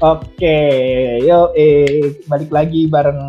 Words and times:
Oke, 0.00 0.56
yo 1.28 1.52
eh 1.52 2.16
balik 2.24 2.48
lagi 2.48 2.88
bareng 2.88 3.20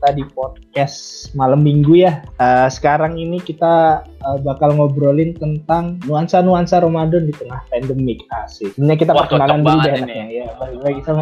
kita 0.00 0.16
di 0.16 0.24
podcast 0.32 1.28
malam 1.36 1.60
minggu 1.60 1.92
ya. 1.92 2.24
Uh, 2.40 2.72
sekarang 2.72 3.20
ini 3.20 3.36
kita 3.36 4.00
uh, 4.00 4.38
bakal 4.40 4.72
ngobrolin 4.72 5.36
tentang 5.36 6.00
nuansa-nuansa 6.08 6.80
Ramadan 6.80 7.28
di 7.28 7.36
tengah 7.36 7.60
pandemik. 7.68 8.24
Asik. 8.32 8.72
Sebenarnya 8.80 8.96
kita 8.96 9.12
Wah, 9.12 9.28
perkenalan 9.28 9.60
dulu 9.60 9.78
deh 9.84 9.92
ini. 10.00 10.40
Ya, 10.40 10.56
balik-balik 10.56 11.04
sama 11.04 11.20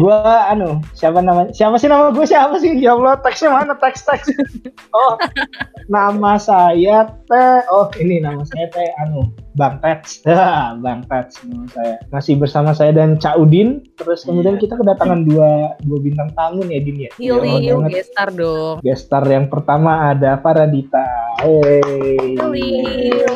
gua 0.00 0.48
anu 0.48 0.80
siapa 0.96 1.20
namanya 1.20 1.52
siapa 1.52 1.76
sih 1.76 1.84
nama 1.84 2.16
gue 2.16 2.24
siapa 2.24 2.56
sih? 2.64 2.72
Ya 2.80 2.96
Allah 2.96 3.20
teksnya 3.20 3.52
mana? 3.52 3.76
Teks 3.76 4.08
teks. 4.08 4.32
Oh 4.96 5.20
nama 5.92 6.40
saya 6.40 7.12
teh 7.28 7.60
oh 7.68 7.92
ini 8.00 8.24
nama 8.24 8.40
saya 8.48 8.72
teh 8.72 8.88
anu 9.04 9.28
Bang 9.54 9.78
Tets. 9.78 10.26
Ah, 10.26 10.74
Bang 10.84 11.06
Tets 11.06 11.38
nama 11.46 11.66
saya. 11.70 11.94
Masih 12.10 12.34
bersama 12.34 12.74
saya 12.74 12.90
dan 12.90 13.20
Cak 13.22 13.38
Udin. 13.38 13.86
Terus 14.02 14.26
kemudian 14.26 14.58
Iya. 14.58 14.62
kita 14.66 14.74
kedatangan 14.82 15.30
dua 15.30 15.78
dua 15.86 15.98
bintang 16.02 16.30
tamu 16.34 16.66
nih 16.66 16.78
ya. 16.78 16.82
Din 16.82 16.96
ya 16.98 17.10
Iya, 17.22 17.34
gestar 18.14 18.30
dong. 18.30 18.76
Gestar 18.80 19.24
yang 19.26 19.50
pertama 19.50 19.90
ada 20.08 20.38
Faradita 20.38 21.02
hey. 21.42 22.38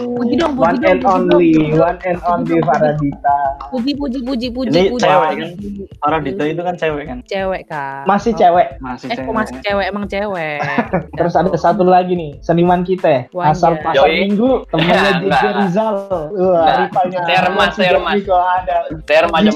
Puji 0.08 0.34
dong, 0.36 0.54
puji 0.54 0.60
one 0.60 0.76
dong. 0.76 0.86
and 0.88 1.00
puji 1.00 1.10
only 1.10 1.50
dong. 1.50 1.78
one 1.80 1.98
and 2.00 2.18
only 2.24 2.58
Faradita 2.60 3.38
Puji, 3.68 3.92
puji, 3.92 4.18
puji, 4.22 4.46
puji, 4.48 4.70
Ini 4.70 4.82
puji. 4.88 5.02
cewek 5.02 5.30
kan? 5.32 5.50
Para 5.98 6.16
Dito 6.20 6.42
itu 6.42 6.62
kan 6.62 6.74
cewek 6.74 7.04
kan? 7.04 7.18
Cewek 7.24 7.62
kan. 7.66 8.02
masih 8.04 8.32
cewek 8.32 8.78
Masih 8.78 9.06
Eh, 9.08 9.16
cewek. 9.16 9.26
kok 9.26 9.34
masih 9.34 9.56
cewek? 9.60 9.84
Emang 9.84 10.04
cewek. 10.06 10.58
Terus 11.18 11.34
ada 11.34 11.50
satu 11.52 11.82
lagi 11.82 12.14
nih, 12.14 12.38
seniman 12.38 12.82
kita, 12.82 13.26
asal 13.34 13.74
pasar 13.76 14.06
Yoi. 14.06 14.30
minggu, 14.30 14.62
temennya 14.68 14.94
Ya, 14.94 15.10
enggak. 15.18 15.52
Rizal. 15.58 15.94
Wah, 16.30 16.66
rivalnya. 16.80 17.18
Saya 17.24 17.40
remaja 17.44 17.74
Habis 17.74 17.82
gerak. 17.82 18.02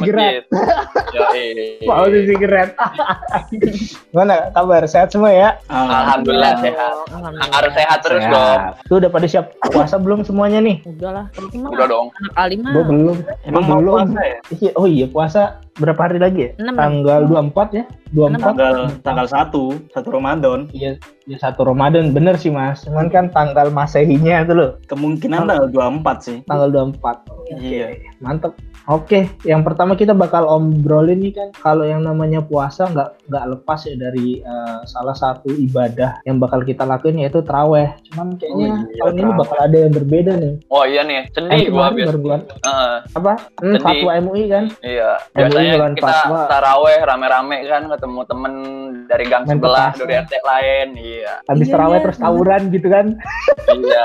masjid. 0.02 0.40
Yoi. 1.16 1.46
Wow, 1.84 2.02
itu 2.06 2.18
sigaret. 2.28 2.70
Gimana 4.10 4.50
kabar? 4.50 4.82
Sehat 4.84 5.11
semua 5.12 5.28
ya? 5.28 5.48
Alhamdulillah 5.68 6.56
sehat. 6.58 6.92
Alhamdulillah. 7.06 7.52
Harus 7.52 7.72
sehat 7.76 7.98
terus 8.00 8.24
dong. 8.24 8.60
Tuh 8.88 8.96
udah 8.96 9.10
pada 9.12 9.26
siap 9.28 9.46
puasa 9.68 10.00
belum 10.00 10.24
semuanya 10.24 10.58
nih? 10.58 10.80
Udah 10.88 11.10
lah. 11.12 11.26
Udah 11.52 11.86
dong. 11.86 12.08
Alima. 12.34 12.72
Gua 12.72 12.84
belum. 12.88 13.16
Emang 13.44 13.64
mau 13.68 13.78
belum. 13.78 13.94
puasa 14.08 14.20
ya? 14.24 14.38
Iya, 14.50 14.70
Oh 14.74 14.86
iya, 14.88 15.04
puasa 15.04 15.40
berapa 15.74 16.00
hari 16.00 16.16
lagi 16.16 16.40
ya? 16.40 16.50
Enam, 16.56 16.74
Tanggal 16.74 17.20
24 17.28 17.76
ya? 17.76 17.84
24? 18.12 18.44
tanggal 18.44 18.74
tanggal 19.00 19.26
1 19.26 19.88
1 19.88 20.04
Ramadan 20.12 20.58
Iya, 20.72 20.90
ya 21.24 21.36
satu 21.38 21.64
Ramadan. 21.64 22.12
Bener 22.12 22.36
sih 22.36 22.48
mas. 22.48 22.84
Cuman 22.84 23.08
kan 23.08 23.28
tanggal 23.28 23.68
masehinya 23.68 24.44
itu 24.44 24.52
loh. 24.52 24.70
kemungkinan 24.84 25.44
tanggal 25.44 25.68
24 25.68 26.16
sih 26.20 26.36
Tanggal 26.44 26.68
24. 26.72 27.28
iya 27.60 27.92
Mantep. 28.18 28.52
Oke, 28.84 29.30
yang 29.46 29.62
pertama 29.62 29.94
kita 29.94 30.10
bakal 30.10 30.50
obrolin 30.50 31.22
nih 31.22 31.32
kan 31.32 31.48
kalau 31.54 31.86
yang 31.86 32.02
namanya 32.02 32.42
puasa 32.42 32.90
nggak 32.90 33.30
nggak 33.30 33.44
lepas 33.54 33.86
ya 33.86 33.94
dari 33.94 34.42
eh, 34.42 34.78
salah 34.84 35.14
satu 35.14 35.54
ibadah 35.54 36.18
yang 36.26 36.42
bakal 36.42 36.66
kita 36.66 36.82
lakuin 36.82 37.22
yaitu 37.22 37.46
traweh. 37.46 37.94
Cuman 38.10 38.34
kayaknya 38.36 38.68
Oh 38.72 38.82
iya, 38.82 38.98
tahun 38.98 39.14
ini 39.16 39.30
bakal 39.38 39.58
ada 39.62 39.76
yang 39.78 39.92
berbeda 39.94 40.32
nih. 40.34 40.52
Oh 40.66 40.82
iya 40.82 41.02
nih, 41.06 41.30
sedih 41.30 41.70
gua 41.70 41.94
habis. 41.94 42.06
Heeh, 42.10 42.94
apa? 43.14 43.32
Hmm, 43.62 43.78
fatwa 43.78 44.10
MUI 44.18 44.44
kan? 44.50 44.64
iya. 44.82 45.10
MUI 45.30 45.46
Biasanya 45.46 45.72
bulan 45.78 45.92
kita 45.94 46.06
fatwa. 46.08 46.40
taraweh 46.50 46.98
rame-rame 47.02 47.56
kan 47.70 47.82
ketemu 47.86 48.20
temen 48.26 48.52
dari 49.12 49.24
gang 49.26 49.44
Main 49.44 49.52
sebelah, 49.54 49.88
petasan. 49.90 50.00
dari 50.00 50.12
RT 50.18 50.32
lain. 50.42 50.88
Iya. 50.96 51.32
Habis 51.44 51.66
Iya, 51.66 51.72
taraweh 51.72 51.92
iya. 51.92 52.04
terus 52.04 52.18
tawuran 52.18 52.62
gitu 52.68 52.88
kan? 52.88 53.06
Iya. 53.68 54.04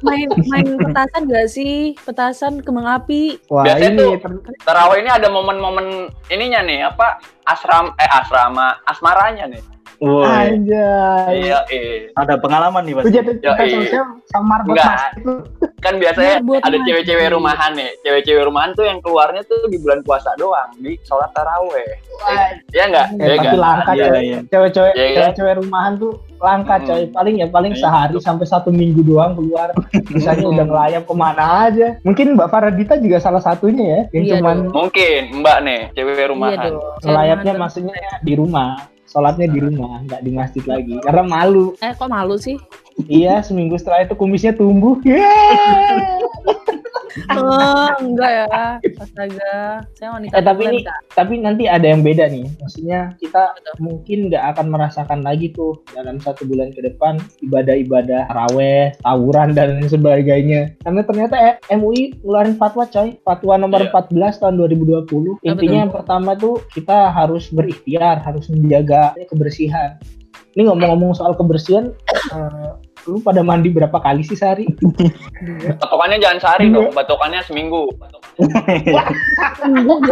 Main 0.00 0.28
main 0.46 0.66
petasan 0.80 1.22
gak 1.26 1.48
sih? 1.48 1.74
Petasan 1.98 2.52
kembang 2.60 2.88
api. 2.90 3.36
Wah 3.46 3.62
Biasanya 3.62 3.90
ini 3.90 4.00
tuh- 4.00 4.18
ter- 4.18 4.64
Taraweh 4.64 4.98
ini 4.98 5.10
ada 5.10 5.28
momen-momen 5.28 5.86
ininya 6.28 6.60
nih, 6.62 6.80
apa? 6.86 7.20
Asram 7.44 7.92
eh 7.94 8.08
asrama 8.10 8.80
asmaranya 8.82 9.46
nih. 9.46 9.62
Woi, 9.96 10.28
Anjay. 10.28 11.40
Iya, 11.42 11.58
iya. 11.66 12.12
ada 12.12 12.36
pengalaman 12.36 12.82
nih 12.82 12.94
pasti 12.94 13.10
jatuh 13.10 13.34
cinta 13.34 13.56
Yoi. 13.58 13.72
sosial 13.72 14.04
sama 14.26 14.44
marbot 14.50 14.72
Enggak. 14.72 14.86
mas 14.86 15.02
itu. 15.14 15.34
kan 15.78 15.94
biasanya 15.96 16.34
buat 16.42 16.60
ada 16.60 16.78
cewek-cewek 16.78 17.26
rumahan 17.30 17.70
nih 17.72 17.90
cewek-cewek 18.02 18.42
rumahan 18.42 18.70
tuh 18.72 18.84
yang 18.84 18.98
keluarnya 18.98 19.40
tuh 19.44 19.56
di 19.66 19.78
bulan 19.78 20.02
puasa 20.02 20.34
doang 20.34 20.66
di 20.76 20.98
sholat 21.00 21.30
taraweh 21.30 21.86
Iya 22.68 22.84
enggak 22.86 23.06
Eh, 23.08 23.16
Iya 23.16 23.26
tapi 23.30 23.38
enggak 23.38 23.54
langka 23.56 23.90
Iya, 23.90 24.02
cewek- 24.02 24.24
iya. 24.24 24.38
cewek-cewek 24.46 24.92
Iya, 24.92 25.04
kan? 25.06 25.14
cewek-cewek 25.14 25.54
rumahan 25.58 25.92
tuh 25.96 26.12
langka 26.36 26.74
Mm-mm. 26.74 26.86
coy 26.86 27.02
paling 27.08 27.34
ya 27.36 27.46
paling 27.46 27.72
Iya. 27.72 27.80
sehari 27.82 28.16
sampai 28.18 28.44
satu 28.44 28.68
minggu 28.70 29.00
doang 29.00 29.32
keluar 29.32 29.68
misalnya 30.06 30.46
udah 30.50 30.64
ngelayap 30.66 31.02
ke 31.02 31.14
mana 31.14 31.44
aja 31.64 31.88
mungkin 32.02 32.26
Mbak 32.34 32.48
Faradita 32.48 32.94
juga 32.96 33.16
salah 33.16 33.40
satunya 33.40 33.84
ya 33.86 34.00
yang 34.12 34.24
Iya 34.24 34.32
cuman 34.36 34.56
mungkin 34.68 35.20
mbak 35.38 35.56
nih 35.62 35.80
cewek 35.92 36.12
Iya 36.14 36.26
rumahan 36.26 36.58
dong. 36.68 36.82
ngelayapnya 37.00 37.52
maksudnya 37.54 37.94
di 38.20 38.32
rumah 38.34 38.76
sholatnya 39.16 39.48
di 39.48 39.58
rumah 39.64 40.04
nggak 40.04 40.20
di 40.20 40.30
masjid 40.36 40.64
lagi 40.68 41.00
karena 41.00 41.24
malu 41.24 41.72
Eh 41.80 41.96
kok 41.96 42.12
malu 42.12 42.36
sih? 42.36 42.60
Iya 43.04 43.44
seminggu 43.44 43.76
setelah 43.76 44.08
itu 44.08 44.16
kumisnya 44.16 44.56
tumbuh 44.56 44.96
Yeay. 45.04 45.20
Oh, 47.32 47.88
enggak 48.04 48.30
ya. 48.30 48.46
Astaga. 49.00 49.56
Saya 49.96 50.08
wanita 50.14 50.32
Eh, 50.36 50.44
tapi 50.44 50.62
ini 50.68 50.80
tapi 51.16 51.34
nanti 51.40 51.64
ada 51.64 51.86
yang 51.88 52.04
beda 52.04 52.28
nih. 52.28 52.44
Maksudnya 52.60 53.16
kita 53.16 53.56
Betul. 53.56 53.74
mungkin 53.80 54.18
nggak 54.28 54.44
akan 54.56 54.66
merasakan 54.68 55.20
lagi 55.24 55.50
tuh 55.56 55.80
dalam 55.96 56.20
satu 56.20 56.44
bulan 56.44 56.76
ke 56.76 56.84
depan 56.84 57.16
ibadah-ibadah 57.40 58.28
raweh, 58.30 58.92
tawuran 59.00 59.56
dan 59.56 59.80
lain 59.80 59.88
sebagainya. 59.88 60.76
Karena 60.84 61.00
ternyata 61.08 61.36
eh, 61.40 61.54
MUI 61.72 62.20
ngeluarin 62.20 62.56
fatwa 62.60 62.84
coy, 62.84 63.16
fatwa 63.24 63.54
nomor 63.56 63.80
Iya. 63.86 63.92
14 63.92 64.40
tahun 64.42 64.54
2020. 64.60 65.40
Ya, 65.44 65.52
Intinya 65.56 65.56
betul. 65.56 65.72
yang 65.88 65.92
pertama 65.92 66.30
tuh 66.36 66.60
kita 66.72 67.12
harus 67.12 67.48
berikhtiar, 67.48 68.20
harus 68.24 68.48
menjaga 68.52 69.16
kebersihan. 69.28 69.96
Ini 70.56 70.72
ngomong-ngomong 70.72 71.12
soal 71.12 71.36
kebersihan, 71.36 71.92
eh, 72.32 72.70
lu 73.06 73.18
pada 73.18 73.40
mandi 73.40 73.68
berapa 73.68 73.94
kali 73.94 74.20
sih 74.20 74.34
sehari? 74.34 74.66
batokannya 75.78 76.18
jangan 76.18 76.38
sehari 76.38 76.64
Iya. 76.66 76.74
dong 76.74 76.90
batokannya 76.90 77.40
seminggu 77.40 77.86
ya 78.92 79.06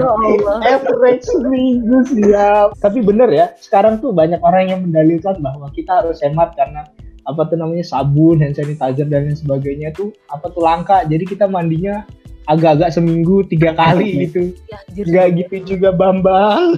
Allah. 0.06 0.56
average 0.64 1.24
seminggu 1.24 2.00
siap. 2.06 2.72
Tapi 2.78 2.98
bener 3.00 3.28
ya, 3.28 3.46
sekarang 3.58 4.00
tuh 4.00 4.10
banyak 4.10 4.40
orang 4.40 4.64
yang 4.66 4.80
mendalilkan 4.80 5.38
bahwa 5.38 5.68
kita 5.70 6.00
harus 6.00 6.20
hemat 6.20 6.54
karena 6.54 6.88
apa 7.24 7.40
tuh 7.44 7.56
namanya 7.56 7.82
sabun, 7.82 8.36
hand 8.38 8.54
sanitizer 8.54 9.04
dan 9.04 9.28
lain 9.28 9.36
sebagainya 9.36 9.92
tuh 9.92 10.08
apa 10.28 10.48
tuh 10.48 10.62
langka. 10.62 11.04
Jadi 11.04 11.24
kita 11.26 11.44
mandinya 11.44 12.04
agak-agak 12.44 12.92
seminggu 12.92 13.44
tiga 13.44 13.72
kali 13.72 14.28
gitu. 14.28 14.52
Ya, 14.68 14.78
anjir. 14.82 15.04
Gak 15.06 15.26
gitu 15.36 15.54
juga 15.76 15.88
Bambang. 15.90 16.76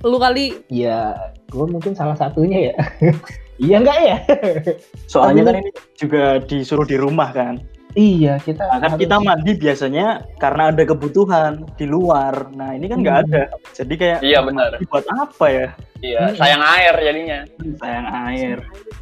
Lu 0.00 0.16
kali 0.16 0.60
Ya, 0.68 1.16
gue 1.46 1.66
mungkin 1.66 1.92
salah 1.92 2.16
satunya 2.16 2.72
ya. 2.72 2.76
iya 3.62 3.76
enggak 3.78 3.98
ya? 4.00 4.16
soalnya 5.06 5.42
kan 5.44 5.54
ini 5.62 5.70
juga 5.94 6.22
disuruh 6.38 6.82
di 6.82 6.98
rumah 6.98 7.30
kan 7.30 7.62
iya, 7.92 8.40
kita 8.40 8.64
nah, 8.66 8.80
kan 8.80 8.90
harus- 8.90 9.00
kita 9.00 9.16
mandi 9.20 9.52
biasanya 9.54 10.06
karena 10.36 10.72
ada 10.72 10.82
kebutuhan 10.82 11.52
di 11.76 11.84
luar 11.84 12.48
nah 12.50 12.72
ini 12.72 12.88
kan 12.88 12.98
nggak 13.00 13.16
Hmm. 13.16 13.24
ada 13.28 13.42
jadi 13.70 13.94
kayak 13.94 14.18
iya 14.22 14.40
benar 14.40 14.80
buat 14.82 15.04
apa 15.06 15.46
ya 15.46 15.66
iya 16.00 16.22
Hmm. 16.26 16.36
sayang 16.36 16.62
air 16.64 16.94
jadinya 16.98 17.38
sayang 17.78 18.08
air 18.26 18.58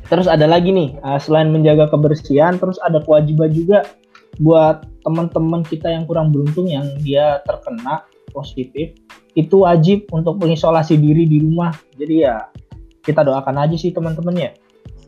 Terus 0.07 0.27
ada 0.27 0.43
lagi 0.43 0.75
nih, 0.75 0.99
uh, 1.01 1.23
selain 1.23 1.55
menjaga 1.55 1.87
kebersihan, 1.87 2.59
terus 2.59 2.83
ada 2.83 2.99
kewajiban 2.99 3.47
juga 3.47 3.87
buat 4.37 4.83
teman-teman 5.01 5.63
kita 5.63 5.87
yang 5.87 6.03
kurang 6.03 6.35
beruntung 6.35 6.67
yang 6.67 6.83
dia 6.99 7.39
terkena 7.47 8.03
positif, 8.29 8.91
itu 9.33 9.63
wajib 9.63 10.11
untuk 10.11 10.35
mengisolasi 10.35 10.99
diri 10.99 11.25
di 11.25 11.39
rumah. 11.39 11.71
Jadi 11.95 12.27
ya 12.27 12.43
kita 13.01 13.25
doakan 13.25 13.57
aja 13.57 13.77
sih 13.77 13.91
teman-teman 13.91 14.37
ya. 14.37 14.51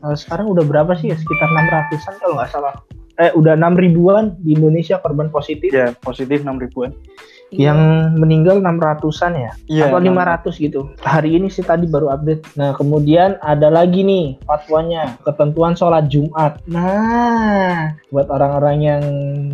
Uh, 0.03 0.17
sekarang 0.17 0.51
udah 0.51 0.65
berapa 0.65 0.91
sih 0.99 1.13
ya? 1.13 1.15
Sekitar 1.15 1.47
600-an 1.47 2.13
kalau 2.19 2.35
nggak 2.35 2.51
salah. 2.51 2.73
Eh 3.21 3.29
udah 3.37 3.53
6 3.53 3.77
ribuan 3.77 4.33
di 4.41 4.57
Indonesia 4.57 4.97
korban 4.97 5.29
positif. 5.29 5.69
ya 5.69 5.93
positif 6.01 6.41
enam 6.41 6.57
ribuan 6.57 6.89
Yang 7.53 7.77
meninggal 8.17 8.57
600-an 8.65 9.37
ya 9.37 9.51
iya 9.69 9.85
atau 9.85 10.01
enam- 10.01 10.17
500 10.17 10.57
gitu. 10.57 10.89
Hari 11.05 11.37
ini 11.37 11.53
sih 11.53 11.61
tadi 11.61 11.85
baru 11.85 12.09
update. 12.09 12.57
Nah, 12.57 12.73
kemudian 12.73 13.37
ada 13.45 13.69
lagi 13.69 14.01
nih 14.01 14.41
fatwanya, 14.41 15.21
ketentuan 15.21 15.77
sholat 15.77 16.09
Jumat. 16.09 16.57
Nah, 16.65 17.93
buat 18.09 18.25
orang-orang 18.33 18.77
yang 18.81 19.03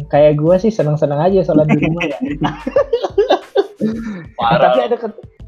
kayak 0.08 0.40
gue 0.40 0.56
sih 0.56 0.72
senang-senang 0.72 1.20
aja 1.20 1.44
sholat 1.44 1.68
di 1.68 1.76
rumah 1.84 2.08
ya. 2.08 2.18
parah 4.40 4.60
tapi 4.72 4.80
ada 4.88 4.96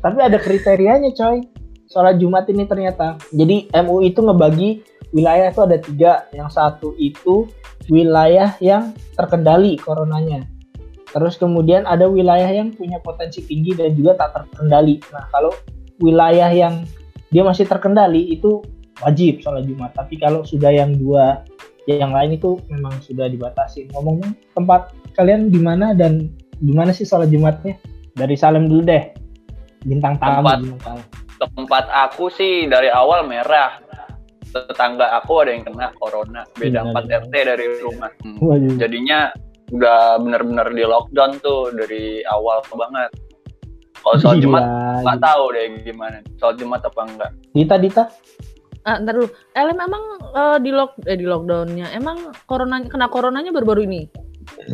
tapi 0.03 0.19
ada 0.19 0.35
kriterianya, 0.35 1.15
coy. 1.15 1.47
Sholat 1.91 2.23
Jumat 2.23 2.47
ini 2.47 2.63
ternyata. 2.63 3.19
Jadi 3.35 3.67
MUI 3.75 4.15
itu 4.15 4.23
ngebagi 4.23 4.69
wilayah 5.11 5.51
itu 5.51 5.59
ada 5.59 5.77
tiga. 5.77 6.11
Yang 6.31 6.49
satu 6.55 6.95
itu 6.95 7.51
wilayah 7.91 8.55
yang 8.63 8.95
terkendali 9.19 9.75
coronanya. 9.75 10.47
Terus 11.11 11.35
kemudian 11.35 11.83
ada 11.83 12.07
wilayah 12.07 12.47
yang 12.47 12.71
punya 12.71 12.95
potensi 13.03 13.43
tinggi 13.43 13.75
dan 13.75 13.91
juga 13.91 14.15
tak 14.15 14.39
terkendali. 14.39 15.03
Nah, 15.11 15.27
kalau 15.35 15.51
wilayah 15.99 16.47
yang 16.47 16.87
dia 17.27 17.43
masih 17.43 17.67
terkendali 17.67 18.31
itu 18.31 18.63
wajib 19.03 19.43
sholat 19.43 19.67
Jumat. 19.67 19.91
Tapi 19.91 20.15
kalau 20.15 20.47
sudah 20.47 20.71
yang 20.71 20.95
dua 20.95 21.43
yang 21.91 22.15
lain 22.15 22.39
itu 22.39 22.55
memang 22.71 22.95
sudah 23.03 23.27
dibatasi. 23.27 23.91
Ngomong 23.91 24.23
tempat 24.55 24.95
kalian 25.19 25.51
di 25.51 25.59
mana 25.59 25.91
dan 25.91 26.31
di 26.55 26.71
mana 26.71 26.95
sih 26.95 27.03
sholat 27.03 27.27
Jumatnya? 27.27 27.75
Dari 28.15 28.35
Salem 28.39 28.71
dulu 28.71 28.87
deh. 28.87 29.03
bintang 29.81 30.13
tamu 30.21 30.45
Tempat. 30.45 30.57
bintang 30.61 30.81
tamu. 30.85 31.20
Tempat 31.47 31.85
aku 31.87 32.29
sih 32.29 32.65
dari 32.65 32.87
awal 32.87 33.23
merah 33.23 33.81
tetangga 34.47 35.15
aku 35.15 35.41
ada 35.41 35.51
yang 35.51 35.63
kena 35.63 35.89
corona 35.95 36.43
beda 36.53 36.83
Iya, 36.83 36.91
4 36.91 37.01
iya. 37.01 37.17
RT 37.19 37.33
dari 37.47 37.65
rumah 37.79 38.11
Hmm. 38.19 38.37
Waduh. 38.37 38.75
jadinya 38.77 39.31
udah 39.71 40.19
bener-bener 40.19 40.67
di 40.69 40.83
lockdown 40.83 41.39
tuh 41.39 41.71
dari 41.71 42.19
awal 42.27 42.59
banget 42.67 43.07
kalau 43.97 44.17
soal 44.17 44.35
Gila, 44.35 44.43
Jumat 44.43 44.63
nggak 44.99 45.15
gila. 45.15 45.23
tahu 45.23 45.43
deh 45.49 45.63
gimana 45.81 46.17
soal 46.35 46.53
Jumat 46.53 46.81
apa 46.81 47.01
enggak 47.01 47.31
Dita 47.51 47.75
Dita 47.77 48.03
Ah, 48.81 48.97
ntar 48.97 49.13
dulu. 49.13 49.29
Elem 49.53 49.77
emang 49.77 50.03
eh, 50.33 50.57
di 50.57 50.73
lock 50.73 50.97
eh 51.05 51.13
di 51.13 51.21
lockdownnya 51.21 51.93
emang 51.93 52.17
corona 52.43 52.81
kena 52.81 53.05
coronanya 53.07 53.53
baru-baru 53.53 53.85
ini. 53.85 54.09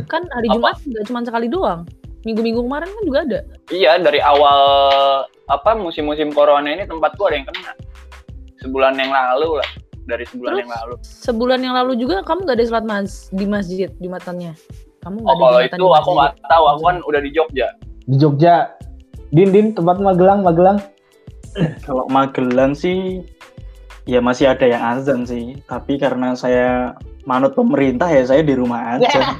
Kan 0.07 0.23
hari 0.31 0.47
Apa? 0.47 0.55
Jumat 0.55 0.75
nggak 0.79 1.03
cuma 1.05 1.19
sekali 1.21 1.47
doang. 1.51 1.83
Minggu-minggu 2.27 2.59
kemarin 2.59 2.91
kan 2.91 3.03
juga 3.07 3.19
ada. 3.23 3.39
iya 3.71 3.95
dari 3.95 4.19
awal 4.19 4.59
apa 5.47 5.79
musim-musim 5.79 6.27
corona 6.35 6.67
ini 6.67 6.83
tempatku 6.83 7.23
ada 7.23 7.39
yang 7.39 7.47
kena 7.47 7.71
sebulan 8.59 8.99
yang 8.99 9.15
lalu 9.15 9.63
lah 9.63 9.69
dari 10.03 10.27
sebulan 10.27 10.51
Terus? 10.51 10.61
yang 10.63 10.73
lalu 10.75 10.93
Sebulan 11.03 11.59
yang 11.63 11.75
lalu 11.79 11.93
juga 11.95 12.19
kamu 12.27 12.43
nggak 12.43 12.57
ada 12.59 12.65
sholat 12.67 12.85
mas 12.87 13.31
di 13.31 13.45
masjid 13.47 13.87
jumatannya. 14.03 14.51
Kamu 15.07 15.23
nggak 15.23 15.31
oh 15.31 15.35
ada 15.39 15.43
kalau 15.47 15.59
itu 15.63 15.75
di 15.79 15.99
aku 16.03 16.09
nggak 16.19 16.33
tahu 16.51 16.63
aku 16.67 16.81
kan 16.83 16.97
udah 17.07 17.21
di 17.23 17.31
Jogja 17.31 17.67
di 18.11 18.15
Jogja 18.19 18.55
Din 19.31 19.49
Din 19.55 19.67
tempat 19.71 19.99
Magelang 20.03 20.43
Magelang 20.43 20.79
Kalau 21.87 22.03
Magelang 22.11 22.75
sih 22.75 23.23
ya 24.03 24.19
masih 24.19 24.51
ada 24.51 24.67
yang 24.67 24.83
azan 24.99 25.23
sih. 25.23 25.55
Tapi 25.63 25.95
karena 25.95 26.35
saya 26.35 26.95
manut 27.23 27.55
pemerintah 27.55 28.07
ya 28.11 28.23
saya 28.27 28.43
di 28.43 28.51
rumah 28.51 28.99
aja. 28.99 29.15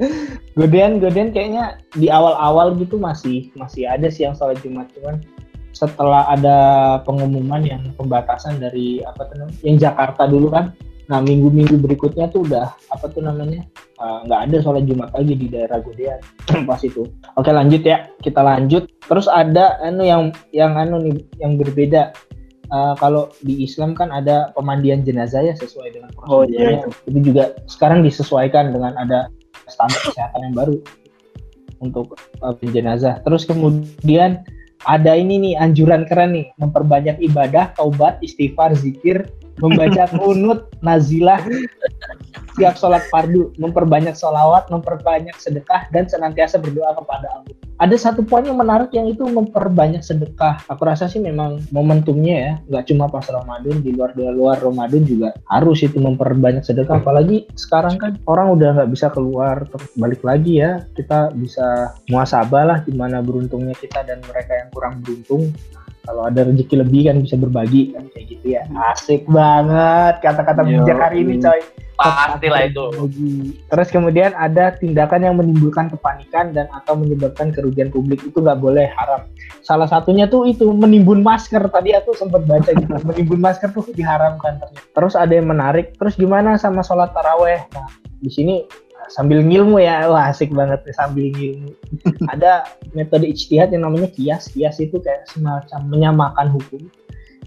Godean 0.60 1.00
Godean 1.00 1.32
kayaknya 1.32 1.80
di 1.96 2.12
awal-awal 2.12 2.76
gitu 2.76 3.00
masih 3.00 3.48
masih 3.56 3.88
ada 3.88 4.12
sih 4.12 4.28
yang 4.28 4.36
sholat 4.36 4.60
Jumat 4.60 4.92
cuman 4.92 5.24
setelah 5.72 6.28
ada 6.28 6.56
pengumuman 7.08 7.64
yang 7.64 7.80
pembatasan 7.96 8.60
dari 8.60 9.00
apa 9.00 9.24
tuh 9.32 9.40
namanya 9.40 9.60
yang 9.64 9.76
Jakarta 9.80 10.28
dulu 10.28 10.52
kan. 10.52 10.76
Nah 11.08 11.18
minggu-minggu 11.24 11.80
berikutnya 11.80 12.28
tuh 12.28 12.44
udah 12.44 12.70
apa 12.92 13.08
tuh 13.08 13.24
namanya 13.24 13.64
uh, 13.96 14.22
nggak 14.28 14.40
ada 14.52 14.56
sholat 14.60 14.84
Jumat 14.84 15.08
lagi 15.16 15.32
di 15.32 15.48
daerah 15.48 15.80
Godean 15.80 16.20
pas 16.68 16.82
itu. 16.84 17.08
Oke 17.40 17.48
lanjut 17.48 17.80
ya 17.80 18.12
kita 18.20 18.44
lanjut. 18.44 18.84
Terus 19.08 19.26
ada 19.32 19.80
anu 19.80 20.04
yang 20.04 20.22
yang 20.52 20.76
anu 20.76 21.00
nih 21.00 21.24
yang 21.40 21.56
berbeda. 21.56 22.12
Uh, 22.70 22.94
kalau 23.02 23.26
di 23.42 23.66
Islam 23.66 23.98
kan 23.98 24.14
ada 24.14 24.54
pemandian 24.54 25.02
jenazah 25.02 25.42
ya 25.42 25.58
sesuai 25.58 25.90
dengan 25.90 26.06
Oh, 26.30 26.46
iya, 26.46 26.78
prosedurnya. 26.78 27.10
itu 27.10 27.18
juga 27.26 27.44
sekarang 27.66 28.06
disesuaikan 28.06 28.70
dengan 28.70 28.94
ada 28.94 29.26
standar 29.70 29.98
kesehatan 30.02 30.50
yang 30.50 30.54
baru 30.54 30.76
untuk 31.80 32.18
uh, 32.44 32.54
jenazah. 32.60 33.22
Terus 33.24 33.48
kemudian 33.48 34.44
ada 34.88 35.12
ini 35.12 35.36
nih 35.40 35.54
anjuran 35.60 36.08
keren 36.08 36.36
nih 36.36 36.46
memperbanyak 36.60 37.20
ibadah, 37.20 37.72
taubat, 37.76 38.20
istighfar, 38.24 38.72
zikir, 38.76 39.28
membaca 39.60 40.08
kunut, 40.20 40.68
nazilah, 40.80 41.40
siap 42.60 42.76
sholat 42.76 43.08
fardu, 43.08 43.56
memperbanyak 43.56 44.12
sholawat, 44.12 44.68
memperbanyak 44.68 45.32
sedekah 45.40 45.88
dan 45.96 46.04
senantiasa 46.04 46.60
berdoa 46.60 46.92
kepada 46.92 47.40
Allah. 47.40 47.56
Ada 47.80 47.96
satu 47.96 48.20
poin 48.20 48.44
yang 48.44 48.60
menarik 48.60 48.92
yang 48.92 49.08
itu 49.08 49.24
memperbanyak 49.24 50.04
sedekah. 50.04 50.60
Aku 50.68 50.84
rasa 50.84 51.08
sih 51.08 51.16
memang 51.16 51.64
momentumnya 51.72 52.36
ya, 52.36 52.52
nggak 52.68 52.92
cuma 52.92 53.08
pas 53.08 53.24
Ramadan, 53.24 53.80
di 53.80 53.96
luar 53.96 54.12
di 54.12 54.28
luar 54.28 54.60
Ramadan 54.60 55.00
juga 55.08 55.32
harus 55.48 55.80
itu 55.80 55.96
memperbanyak 55.96 56.60
sedekah. 56.60 57.00
Apalagi 57.00 57.48
sekarang 57.56 57.96
kan 57.96 58.20
orang 58.28 58.52
udah 58.52 58.76
nggak 58.76 58.90
bisa 58.92 59.08
keluar, 59.08 59.64
balik 59.96 60.20
lagi 60.20 60.60
ya, 60.60 60.84
kita 60.92 61.32
bisa 61.32 61.96
muasabah 62.12 62.68
lah 62.68 62.78
gimana 62.84 63.24
beruntungnya 63.24 63.72
kita 63.72 64.04
dan 64.04 64.20
mereka 64.28 64.60
yang 64.60 64.68
kurang 64.76 65.00
beruntung. 65.00 65.48
Kalau 66.10 66.26
ada 66.26 66.42
rezeki 66.42 66.82
lebih 66.82 67.06
kan 67.06 67.22
bisa 67.22 67.38
berbagi 67.38 67.94
kan 67.94 68.02
kayak 68.10 68.26
gitu 68.34 68.58
ya. 68.58 68.66
Asik 68.90 69.30
banget 69.30 70.18
kata-kata 70.26 70.66
bijak 70.66 70.98
hari 70.98 71.22
ini 71.22 71.38
coy. 71.38 71.62
pastilah 72.00 72.66
itu 72.66 72.84
Berbagi. 72.90 73.30
Terus 73.70 73.88
kemudian 73.94 74.34
ada 74.34 74.74
tindakan 74.74 75.20
yang 75.22 75.36
menimbulkan 75.38 75.86
kepanikan 75.92 76.50
dan 76.50 76.66
atau 76.74 76.98
menyebabkan 76.98 77.54
kerugian 77.54 77.94
publik 77.94 78.18
itu 78.26 78.42
nggak 78.42 78.58
boleh 78.58 78.90
haram. 78.90 79.22
Salah 79.62 79.86
satunya 79.86 80.26
tuh 80.26 80.50
itu 80.50 80.66
menimbun 80.74 81.22
masker. 81.22 81.62
Tadi 81.70 81.94
aku 81.94 82.18
sempat 82.18 82.42
baca 82.42 82.74
gitu. 82.74 82.90
menimbun 83.14 83.38
masker 83.38 83.70
tuh 83.70 83.86
diharamkan 83.94 84.58
ternyata. 84.58 84.90
Terus 84.90 85.14
ada 85.14 85.30
yang 85.30 85.46
menarik. 85.46 85.94
Terus 85.94 86.18
gimana 86.18 86.58
sama 86.58 86.82
sholat 86.82 87.14
taraweh? 87.14 87.62
Nah, 87.70 87.86
di 88.18 88.32
sini 88.34 88.66
sambil 89.08 89.40
ngilmu 89.40 89.80
ya, 89.80 90.10
wah 90.10 90.28
asik 90.28 90.52
banget 90.52 90.84
nih 90.84 90.96
sambil 90.96 91.26
ngilmu. 91.32 91.70
ada 92.34 92.68
metode 92.92 93.24
ijtihad 93.24 93.72
yang 93.72 93.88
namanya 93.88 94.12
kias. 94.12 94.52
Kias 94.52 94.76
itu 94.82 95.00
kayak 95.00 95.24
semacam 95.30 95.80
menyamakan 95.88 96.46
hukum. 96.52 96.82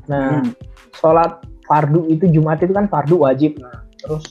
Nah, 0.09 0.41
Hmm. 0.41 0.51
sholat 0.97 1.43
fardu 1.69 2.09
itu 2.11 2.27
Jumat 2.31 2.59
itu 2.63 2.73
kan 2.75 2.89
fardu 2.89 3.23
wajib. 3.23 3.61
Nah, 3.61 3.85
terus 4.01 4.23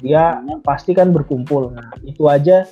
dia 0.00 0.40
pasti 0.64 0.96
kan 0.96 1.12
berkumpul. 1.12 1.70
Nah, 1.70 1.92
itu 2.02 2.26
aja 2.26 2.64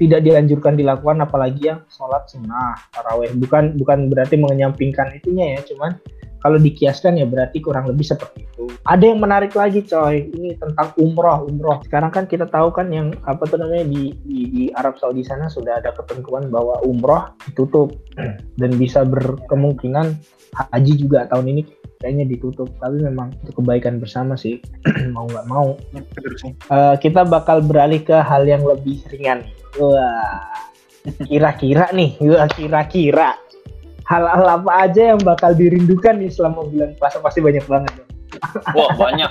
tidak 0.00 0.24
dianjurkan 0.24 0.80
dilakukan 0.80 1.20
apalagi 1.20 1.68
yang 1.68 1.84
sholat 1.92 2.24
sunnah 2.30 2.78
taraweh. 2.96 3.28
Bukan 3.36 3.76
bukan 3.76 4.08
berarti 4.08 4.40
menyampingkan 4.40 5.12
itunya 5.12 5.58
ya, 5.58 5.60
cuman 5.68 6.00
kalau 6.40 6.56
dikiaskan 6.56 7.20
ya 7.20 7.28
berarti 7.28 7.60
kurang 7.60 7.84
lebih 7.88 8.04
seperti 8.04 8.48
itu. 8.48 8.64
Ada 8.88 9.12
yang 9.12 9.20
menarik 9.20 9.52
lagi 9.52 9.84
coy, 9.84 10.32
ini 10.32 10.56
tentang 10.56 10.96
umroh, 10.96 11.44
umroh. 11.44 11.84
Sekarang 11.84 12.08
kan 12.08 12.24
kita 12.24 12.48
tahu 12.48 12.72
kan 12.72 12.88
yang 12.88 13.12
apa 13.28 13.44
tuh 13.44 13.60
namanya 13.60 13.84
di, 13.84 14.16
di, 14.24 14.40
di 14.48 14.64
Arab 14.72 14.96
Saudi 14.96 15.20
sana 15.20 15.52
sudah 15.52 15.84
ada 15.84 15.92
ketentuan 15.92 16.48
bahwa 16.48 16.80
umroh 16.80 17.28
ditutup 17.44 17.92
dan 18.56 18.70
bisa 18.80 19.04
berkemungkinan 19.04 20.16
haji 20.72 20.92
juga 20.96 21.28
tahun 21.28 21.52
ini 21.52 21.62
kayaknya 22.00 22.24
ditutup. 22.32 22.72
Tapi 22.80 23.04
memang 23.04 23.36
itu 23.44 23.52
kebaikan 23.52 24.00
bersama 24.00 24.32
sih, 24.34 24.64
mau 25.14 25.28
nggak 25.28 25.46
mau. 25.46 25.76
Eh, 25.92 26.94
kita 27.04 27.28
bakal 27.28 27.60
beralih 27.60 28.00
ke 28.00 28.16
hal 28.16 28.48
yang 28.48 28.64
lebih 28.64 29.04
ringan. 29.12 29.44
Wah, 29.76 30.48
kira-kira 31.28 31.92
nih, 31.92 32.16
wah 32.24 32.48
kira-kira 32.48 33.36
hal-hal 34.10 34.42
apa 34.52 34.70
aja 34.84 35.14
yang 35.14 35.20
bakal 35.22 35.54
dirindukan 35.54 36.18
nih 36.18 36.28
selama 36.28 36.66
bulan 36.66 36.90
puasa 36.96 37.18
pasti 37.18 37.38
banyak 37.38 37.62
banget. 37.64 37.92
dong. 37.94 38.10
wah 38.74 38.90
banyak 38.92 39.30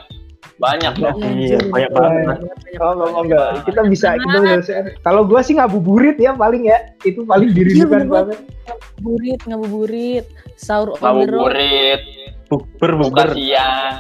banyak 0.56 0.94
dong 0.96 1.16
Iya, 1.20 1.60
banyak 1.66 1.92
banget. 1.92 2.38
Oh, 2.78 2.92
enggak, 2.92 3.12
enggak. 3.18 3.50
Kita 3.66 3.82
bisa 3.86 4.08
kita 4.16 4.38
bisa 4.38 4.58
share. 4.62 4.88
Kalau 5.00 5.24
gua 5.24 5.40
sih 5.40 5.56
ngabuburit 5.56 6.16
ya 6.16 6.32
paling 6.32 6.64
ya, 6.66 6.80
itu 7.02 7.24
paling 7.24 7.52
dirindukan 7.52 7.80
Iya, 7.80 7.88
bener 7.90 8.08
banget. 8.08 8.38
Ngabuburit, 8.66 9.40
ngabuburit, 9.46 10.26
sahur 10.56 10.96
on 10.96 11.00
the 11.00 11.04
road. 11.28 11.52
ngabuburit 11.52 12.02
Bukber, 12.48 12.92
buka 12.98 13.06
bukber. 13.06 13.30
siang 13.36 13.98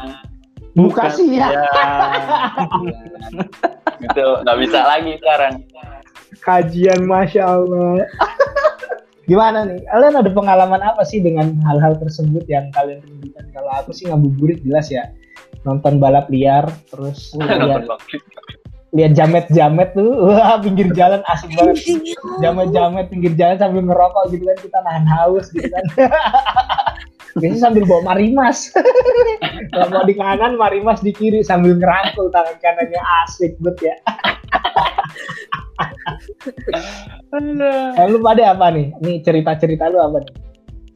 Buka 0.71 1.03
sih 1.09 1.27
ya. 1.33 1.49
gitu 3.99 4.25
nggak 4.41 4.57
bisa 4.59 4.79
lagi 4.81 5.11
sekarang 5.17 5.53
Kajian 6.39 7.03
masya 7.03 7.43
Allah. 7.51 7.99
Gimana 9.29 9.69
nih? 9.69 9.85
Kalian 9.85 10.15
ada 10.25 10.31
pengalaman 10.33 10.81
apa 10.81 11.05
sih 11.05 11.21
dengan 11.21 11.53
hal-hal 11.61 12.01
tersebut 12.01 12.49
yang 12.49 12.73
kalian 12.73 12.97
rindukan? 13.05 13.45
Kalau 13.53 13.69
aku 13.77 13.93
sih 13.93 14.09
ngabuburit 14.09 14.65
jelas 14.65 14.89
ya. 14.89 15.13
Nonton 15.69 16.01
balap 16.01 16.33
liar, 16.33 16.65
terus 16.89 17.37
lihat 17.37 17.85
lihat 18.89 19.13
jamet-jamet 19.13 19.93
tuh, 19.93 20.17
wah 20.33 20.57
pinggir 20.57 20.89
jalan 20.97 21.21
asik 21.29 21.53
banget. 21.53 21.77
Jamet-jamet 22.43 23.05
pinggir 23.13 23.37
jalan 23.37 23.61
sambil 23.61 23.85
ngerokok 23.85 24.33
gitu 24.33 24.43
kan 24.49 24.57
kita 24.65 24.77
nahan 24.81 25.05
haus 25.05 25.53
gitu 25.53 25.69
kan. 25.69 25.85
Biasanya 27.37 27.61
sambil 27.61 27.85
bawa 27.85 28.01
marimas. 28.17 28.73
Kalau 29.69 29.87
mau 29.93 30.03
di 30.09 30.17
kanan, 30.17 30.57
marimas 30.57 31.05
di 31.05 31.13
kiri 31.13 31.45
sambil 31.45 31.77
ngerangkul 31.77 32.33
tangan 32.33 32.57
kanannya 32.57 33.01
asik 33.21 33.53
bet 33.61 33.77
ya. 33.77 33.93
Eh, 37.39 38.05
lu 38.09 38.19
pada 38.19 38.57
apa 38.57 38.73
nih? 38.73 38.91
Nih 38.99 39.21
cerita-cerita 39.23 39.87
lu 39.93 40.01
apa 40.01 40.25
nih? 40.25 40.33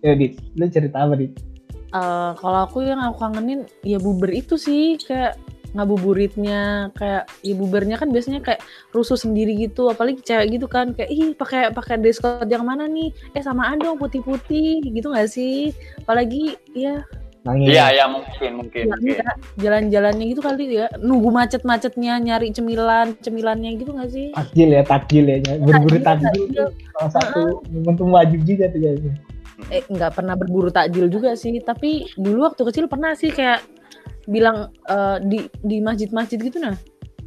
Ya. 0.03 0.13
Lu 0.59 0.65
cerita 0.67 1.05
apa, 1.05 1.13
Dit? 1.15 1.31
Eh, 1.93 2.31
kalau 2.41 2.59
aku 2.65 2.81
yang 2.81 2.97
aku 2.97 3.21
kangenin 3.21 3.69
ya 3.85 4.01
buber 4.01 4.33
itu 4.33 4.57
sih 4.57 4.97
kayak 4.97 5.37
ngabuburitnya 5.73 6.93
kayak 6.93 7.29
ya 7.41 7.53
bubernya 7.57 7.97
kan 7.97 8.13
biasanya 8.13 8.45
kayak 8.45 8.61
rusuh 8.93 9.17
sendiri 9.17 9.57
gitu 9.57 9.89
apalagi 9.89 10.21
cewek 10.21 10.57
gitu 10.57 10.69
kan 10.69 10.93
kayak 10.93 11.09
ih 11.09 11.33
pakai 11.33 11.73
pakai 11.73 11.97
dress 11.97 12.21
code 12.21 12.45
yang 12.45 12.61
mana 12.61 12.85
nih 12.85 13.09
eh 13.33 13.41
samaan 13.41 13.81
dong 13.81 13.97
putih-putih 13.97 14.85
gitu 14.85 15.09
gak 15.09 15.33
sih 15.33 15.73
apalagi 16.05 16.61
ya 16.77 17.01
Nangis. 17.43 17.75
iya 17.75 17.91
ya 17.91 18.05
mungkin 18.07 18.51
mungkin 18.55 18.83
ya, 18.87 18.95
mungkin 18.95 19.15
enggak, 19.19 19.35
jalan-jalannya 19.59 20.25
gitu 20.31 20.39
kali 20.39 20.63
ya 20.79 20.87
nunggu 20.95 21.27
macet-macetnya 21.27 22.13
nyari 22.23 22.55
cemilan 22.55 23.19
cemilannya 23.19 23.75
gitu 23.75 23.91
gak 23.91 24.09
sih 24.15 24.31
Takjil 24.31 24.69
ya, 24.71 24.81
takjil 24.87 25.25
ya. 25.27 25.37
Berburu 25.59 25.99
takjil 25.99 26.43
salah 26.95 27.11
satu 27.11 27.59
momentum 27.67 28.15
wajib 28.15 28.47
juga 28.47 28.71
tuh 28.71 28.79
kayaknya. 28.79 29.11
eh 29.71 29.83
nggak 29.91 30.11
pernah 30.15 30.39
berburu 30.39 30.71
takjil 30.71 31.11
juga 31.11 31.35
sih 31.35 31.59
tapi 31.59 32.07
dulu 32.15 32.47
waktu 32.47 32.63
kecil 32.63 32.87
pernah 32.87 33.11
sih 33.11 33.31
kayak 33.35 33.59
bilang 34.23 34.71
eh, 34.87 35.17
di 35.27 35.43
di 35.59 35.83
masjid-masjid 35.83 36.39
gitu 36.39 36.63
nah 36.63 36.79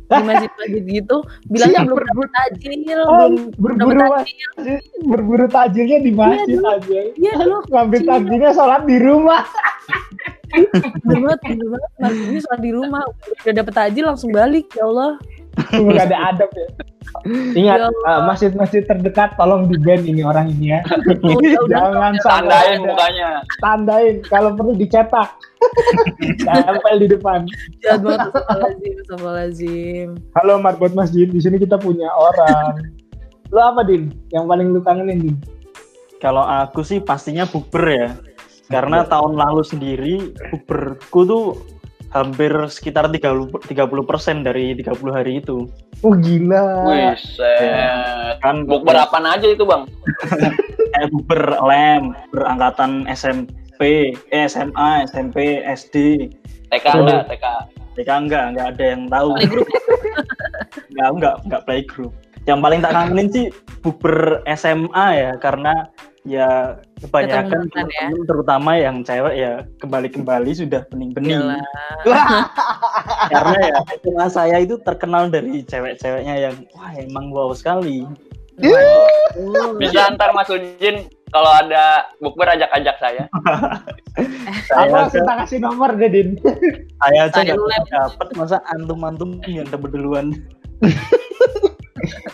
di 0.09 0.23
masjid-masjid 0.23 0.83
gitu 0.85 1.17
bilangnya 1.47 1.75
Siap, 1.77 1.87
belum 1.87 1.99
berburu. 1.99 2.23
dapat 2.23 2.31
tajil 2.33 3.01
Oh, 3.03 3.27
belum 3.57 3.77
berburu 3.77 4.01
tajil 4.13 4.49
berburu 5.05 5.47
tajilnya 5.49 5.99
di 5.99 6.13
masjid 6.13 6.57
dulu. 6.57 6.69
aja. 6.71 6.99
iya 7.15 7.33
dulu 7.37 7.57
Ngambil 7.67 7.99
Iya. 7.99 8.09
tajilnya 8.09 8.51
sholat 8.53 8.83
di 8.85 8.97
rumah. 8.97 9.43
bener 11.03 11.19
banget 11.21 11.41
bener 11.45 11.67
banget 11.69 11.91
mas 11.99 12.15
ini 12.17 12.39
sholat 12.39 12.61
di 12.61 12.71
rumah 12.71 13.03
udah 13.43 13.53
dapat 13.53 13.73
tajil 13.75 14.05
langsung 14.07 14.31
balik 14.31 14.67
ya 14.73 14.85
Allah 14.85 15.19
Gak 15.57 16.07
ada 16.13 16.19
adab 16.35 16.51
ya. 16.53 16.69
Ingat, 17.57 17.79
Ya 17.81 17.89
eh, 17.89 18.21
masjid-masjid 18.29 18.83
terdekat 18.85 19.35
tolong 19.41 19.67
di 19.67 19.77
ban 19.81 20.03
ini 20.05 20.23
orang 20.23 20.53
ini 20.53 20.77
ya. 20.77 20.81
udah, 20.87 21.25
udah, 21.25 21.67
Jangan 21.71 22.13
sampai 22.21 22.31
Tandain 22.31 22.79
ada. 22.79 22.87
mukanya. 22.87 23.29
Tandain, 23.59 24.15
kalau 24.29 24.51
perlu 24.55 24.73
dicetak. 24.77 25.29
Tempel 26.47 26.97
di 27.01 27.09
depan. 27.11 27.41
jahat 27.83 28.01
banget 28.05 29.57
Halo 30.37 30.61
marbot 30.61 30.93
masjid, 30.93 31.27
di 31.27 31.41
sini 31.41 31.57
kita 31.57 31.81
punya 31.81 32.13
orang. 32.13 32.77
Lu 33.51 33.61
apa 33.63 33.83
din? 33.87 34.13
Yang 34.31 34.45
paling 34.47 34.69
lu 34.75 34.81
kangenin 34.85 35.19
din? 35.33 35.37
Kalau 36.21 36.45
aku 36.45 36.85
sih 36.85 37.01
pastinya 37.01 37.49
bukber 37.49 37.85
ya. 37.89 38.09
Karena 38.67 39.07
tahun 39.07 39.39
lalu 39.39 39.63
sendiri 39.63 40.15
bukberku 40.51 41.21
tuh 41.23 41.45
hampir 42.15 42.53
sekitar 42.71 43.11
30 43.11 43.51
persen 44.07 44.47
dari 44.47 44.77
30 44.79 45.17
hari 45.17 45.43
itu. 45.43 45.67
Oh 46.05 46.15
gila. 46.15 46.87
Wih, 46.87 47.17
set. 47.19 48.39
Kan 48.45 48.69
Bukber 48.69 48.95
apaan 48.95 49.27
aja 49.27 49.47
itu, 49.49 49.65
Bang? 49.65 49.89
kayak 50.97 51.13
bukber 51.13 51.43
lem, 51.61 52.17
berangkatan 52.33 53.05
SMP, 53.13 54.13
eh, 54.33 54.45
SMA, 54.49 55.05
SMP, 55.05 55.61
SD. 55.61 56.29
TK 56.73 56.87
enggak, 56.97 57.23
TK. 57.29 57.47
TK 58.01 58.11
enggak, 58.11 58.45
enggak 58.55 58.67
ada 58.73 58.85
yang 58.85 59.03
tahu. 59.13 59.31
Playgroup. 59.37 59.69
Enggak, 60.97 61.11
enggak, 61.13 61.37
enggak 61.45 61.63
playgroup. 61.69 62.13
Yang 62.49 62.59
paling 62.65 62.81
tak 62.81 62.95
kangenin 62.97 63.29
sih 63.29 63.47
bukber 63.85 64.41
SMA 64.57 65.07
ya, 65.13 65.31
karena 65.37 65.93
ya 66.27 66.75
kebanyakan 66.99 67.71
mantan 67.71 67.87
ya. 67.87 68.07
terutama 68.27 68.71
yang 68.75 69.07
cewek 69.07 69.35
ya 69.39 69.53
kembali-kembali 69.79 70.51
sudah 70.53 70.83
bening-bening. 70.91 71.39
Karena 73.33 73.57
ya 73.63 73.79
SMA 74.03 74.27
saya 74.27 74.57
itu 74.59 74.75
terkenal 74.83 75.31
dari 75.31 75.63
cewek-ceweknya 75.63 76.51
yang 76.51 76.55
wah 76.75 76.91
emang 76.99 77.31
wow 77.31 77.55
sekali. 77.55 78.03
Bisa 79.81 80.11
ntar 80.19 80.35
Mas 80.35 80.51
Ujin 80.51 81.07
kalau 81.31 81.51
ada 81.53 82.11
bukber 82.19 82.59
ajak-ajak 82.59 82.97
saya. 82.99 83.25
Saya 84.73 84.89
Apa 84.89 85.13
kita 85.13 85.33
kasih 85.45 85.59
nomor 85.61 85.93
deh 85.93 86.09
din? 86.09 86.41
saya 87.05 87.29
aja 87.29 87.45
nggak 87.45 87.85
dapat 87.93 88.29
masa 88.41 88.57
antum-antum 88.73 89.37
yang 89.45 89.69
dapat 89.69 89.93
duluan. 89.93 90.33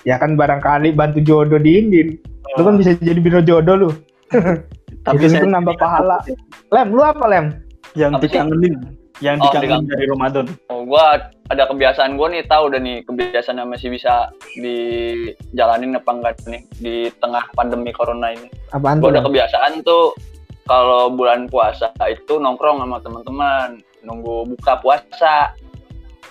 Ya 0.06 0.22
kan 0.22 0.38
barangkali 0.38 0.94
bantu 0.94 1.18
jodoh 1.26 1.58
di 1.58 1.82
Indin. 1.82 2.08
Lu 2.52 2.62
kan 2.62 2.74
bisa 2.76 2.90
jadi 2.94 3.16
biro 3.16 3.40
jodoh 3.40 3.74
lu. 3.76 3.90
Tapi 5.06 5.24
Itu 5.24 5.44
nambah 5.44 5.74
pahala. 5.76 6.22
Lem, 6.68 6.88
lu 6.88 7.02
apa 7.02 7.26
lem? 7.26 7.46
yang 7.92 8.16
dikangenin, 8.16 8.96
yang 9.20 9.36
Oh, 9.36 9.44
dikangenin 9.44 9.84
dari 9.84 10.08
Ramadan. 10.08 10.46
Oh, 10.66 10.80
gua 10.82 11.20
ada 11.46 11.64
kebiasaan 11.66 12.16
gua 12.16 12.32
nih 12.32 12.46
tahu 12.46 12.72
udah 12.72 12.80
nih 12.80 13.04
kebiasaan 13.04 13.60
yang 13.60 13.68
masih 13.68 13.92
bisa 13.92 14.32
dijalanin 14.56 15.92
apa 15.92 16.10
enggak 16.10 16.40
nih 16.46 16.62
di 16.74 16.94
tengah 17.14 17.44
pandemi 17.52 17.92
corona 17.92 18.32
ini. 18.32 18.48
Apaan 18.70 18.96
Gua 18.96 19.08
tuh? 19.08 19.12
ada 19.12 19.20
Lem? 19.20 19.26
kebiasaan 19.28 19.72
tuh 19.82 20.16
kalau 20.64 21.10
bulan 21.10 21.44
puasa 21.46 21.92
itu 22.06 22.38
nongkrong 22.38 22.80
sama 22.80 22.96
teman-teman 23.00 23.68
nunggu 24.00 24.48
buka 24.48 24.80
puasa. 24.80 25.52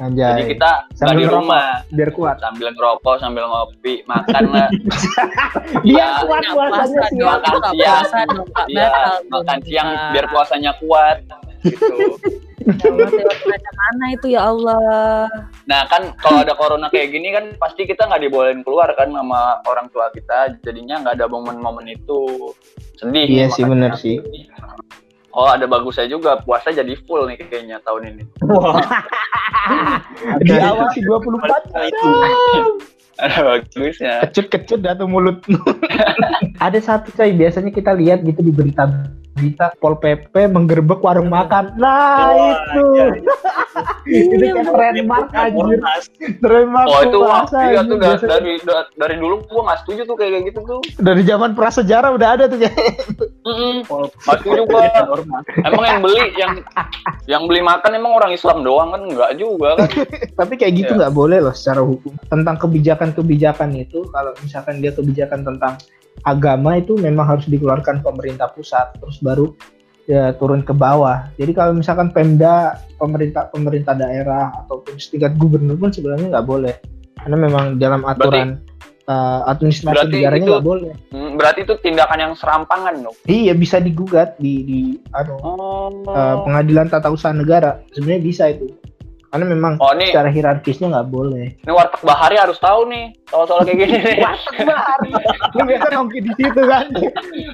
Jadi 0.01 0.17
Anjay. 0.17 0.49
kita 0.49 0.71
nggak 0.81 0.97
Sambil 0.97 1.13
di 1.13 1.21
ngerokok. 1.21 1.37
rumah 1.37 1.65
Biar 1.87 2.09
kuat. 2.11 2.35
sambil 2.39 2.67
ngerokok 2.71 3.15
sambil 3.17 3.43
ngopi 3.45 3.93
makan 4.03 4.43
lah 4.49 4.69
Biar 5.85 5.85
Ya, 5.85 6.07
kuat 6.19 6.43
puasanya 6.47 6.49
puasa 6.49 7.05
sih. 7.05 7.21
makan 7.21 7.53
siang. 7.69 8.05
Iya, 8.65 8.89
makan 9.29 9.57
siang 9.61 9.89
biar 10.09 10.25
puasanya 10.27 10.71
kuat 10.77 11.17
gitu. 11.61 11.95
Ya 12.61 12.89
macam 13.43 13.73
mana 13.75 14.05
itu 14.11 14.27
ya 14.27 14.41
Allah 14.43 15.25
Nah 15.63 15.81
kan 15.85 16.13
kalau 16.15 16.41
ada 16.41 16.53
corona 16.53 16.89
kayak 16.89 17.09
gini 17.09 17.29
kan 17.29 17.53
pasti 17.55 17.85
kita 17.85 18.05
nggak 18.05 18.21
dibolehin 18.23 18.61
keluar 18.61 18.89
kan 18.91 19.09
sama 19.09 19.39
orang 19.63 19.85
tua 19.87 20.09
kita, 20.09 20.57
jadinya 20.59 20.97
nggak 20.99 21.15
ada 21.15 21.25
momen-momen 21.27 21.85
itu 21.87 22.53
sedih. 22.95 23.25
Iya 23.27 23.45
sih, 23.49 23.61
bener 23.63 23.93
sih. 23.95 24.17
Oh 25.31 25.47
ada 25.47 25.63
bagusnya 25.63 26.11
juga 26.11 26.39
puasa 26.43 26.75
jadi 26.75 26.91
full 27.07 27.23
nih 27.31 27.39
kayaknya 27.39 27.79
tahun 27.87 28.15
ini. 28.15 28.23
Wah, 28.51 28.83
Diawasi 30.47 30.99
24 31.07 31.87
itu. 31.87 32.09
Ada 33.21 33.39
bagusnya. 33.39 34.13
kecut-kecut 34.27 34.79
dah 34.83 34.93
tuh 34.97 35.07
mulut. 35.07 35.39
ada 36.65 36.79
satu 36.83 37.15
coy, 37.15 37.31
biasanya 37.31 37.71
kita 37.71 37.95
lihat 37.95 38.27
gitu 38.27 38.43
di 38.43 38.51
berita 38.51 38.91
berita 39.41 39.73
Pol 39.75 39.97
PP 39.97 40.29
menggerebek 40.45 41.01
warung 41.01 41.27
makan. 41.27 41.73
Nah, 41.73 42.29
Wah, 42.29 42.53
itu. 42.69 42.83
iya, 42.93 43.05
itu 44.05 44.33
Iya, 44.37 44.51
kayak 44.55 44.69
trademark 44.69 45.27
anjir. 45.31 45.79
Trademark 46.37 46.85
Oh 46.87 47.01
itu 47.01 47.17
wah, 47.17 47.41
puasa, 47.41 47.57
iya 47.65 47.81
tuh 47.81 47.97
dari 47.97 48.53
da- 48.59 48.89
dari 48.95 49.15
dulu 49.17 49.41
gua 49.47 49.61
nggak 49.65 49.79
setuju 49.81 50.01
tuh 50.05 50.15
kayak 50.15 50.45
gitu 50.45 50.59
tuh. 50.61 50.79
dari 50.95 51.21
zaman 51.23 51.51
prasejarah 51.51 52.11
udah 52.11 52.29
ada 52.31 52.45
tuh 52.45 52.59
ya. 52.59 52.69
Mm-mm. 53.41 53.81
Pol- 53.83 54.13
Nggak 54.13 54.37
setuju 54.37 54.61
gua. 54.63 54.81
Emang 55.63 55.83
yang 55.83 55.99
beli 55.99 56.21
yang 56.35 56.51
yang 57.25 57.43
beli 57.43 57.61
makan 57.61 57.91
emang 57.91 58.13
orang 58.13 58.31
Islam 58.31 58.61
doang 58.61 58.93
kan 58.93 59.01
nggak 59.03 59.31
juga 59.35 59.69
kan? 59.75 59.89
Tapi 60.39 60.53
kayak 60.55 60.73
gitu 60.77 60.91
Iya. 60.91 60.99
nggak 61.01 61.13
boleh 61.13 61.37
loh 61.39 61.55
secara 61.55 61.81
hukum. 61.81 62.13
Tentang 62.27 62.59
kebijakan-kebijakan 62.59 63.69
itu, 63.73 64.05
kalau 64.05 64.35
misalkan 64.37 64.77
dia 64.77 64.91
kebijakan 64.91 65.41
tentang 65.43 65.73
agama 66.21 66.77
itu 66.77 66.97
memang 66.99 67.25
harus 67.25 67.45
dikeluarkan 67.49 68.05
pemerintah 68.05 68.51
pusat, 68.53 68.93
terus 69.01 69.17
baru 69.23 69.53
ya 70.09 70.33
turun 70.37 70.61
ke 70.61 70.73
bawah. 70.73 71.29
Jadi 71.37 71.51
kalau 71.53 71.77
misalkan 71.77 72.13
Pemda, 72.13 72.77
pemerintah 72.97 73.49
pemerintah 73.49 73.93
daerah 73.97 74.53
ataupun 74.65 74.97
setingkat 74.97 75.37
gubernur 75.37 75.77
pun 75.77 75.89
sebenarnya 75.93 76.37
nggak 76.37 76.47
boleh, 76.47 76.75
karena 77.21 77.37
memang 77.37 77.65
dalam 77.81 78.05
aturan 78.05 78.61
uh, 79.09 79.49
administrasi 79.49 79.93
berarti 79.95 80.15
negaranya 80.19 80.47
nggak 80.57 80.67
boleh. 80.67 80.93
Hmm, 81.13 81.29
Berarti 81.37 81.59
itu 81.65 81.73
tindakan 81.81 82.19
yang 82.21 82.33
serampangan 82.37 82.93
dong. 83.01 83.15
Iya 83.25 83.53
bisa 83.57 83.81
digugat 83.81 84.37
di 84.37 84.53
di 84.61 84.79
anu, 85.15 85.37
Oh. 85.41 85.89
uh, 86.05 86.45
pengadilan 86.45 86.85
tata 86.91 87.09
usaha 87.09 87.33
negara. 87.33 87.81
Sebenarnya 87.95 88.21
bisa 88.21 88.43
itu, 88.51 88.69
karena 89.31 89.45
memang 89.47 89.79
Oh 89.79 89.95
nih, 89.95 90.11
secara 90.11 90.27
hierarkisnya 90.27 90.91
nggak 90.91 91.07
boleh. 91.07 91.55
ini 91.55 91.71
warteg 91.71 92.03
Bahari 92.03 92.35
harus 92.35 92.59
tahu 92.59 92.83
nih 92.85 93.15
soal-soal 93.25 93.63
kayak 93.63 93.79
gini 93.79 93.95
nih. 93.95 94.19
Warteg 94.19 94.67
Bahari. 94.67 95.11
lu 95.55 95.61
biasa 95.63 95.85
nongki 95.89 96.19
di 96.19 96.31
situ 96.35 96.61
kan. 96.61 96.85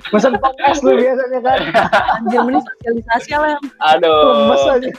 Pesen 0.09 0.33
pop 0.41 0.57
es 0.57 0.81
lu 0.81 0.97
biasanya 0.97 1.39
kan. 1.39 1.59
Anjir 2.17 2.41
mending 2.41 2.65
sosialisasi 2.65 3.29
lah 3.37 3.61
Lemes 3.61 3.77
Aduh, 3.77 4.73
aja. 4.73 4.89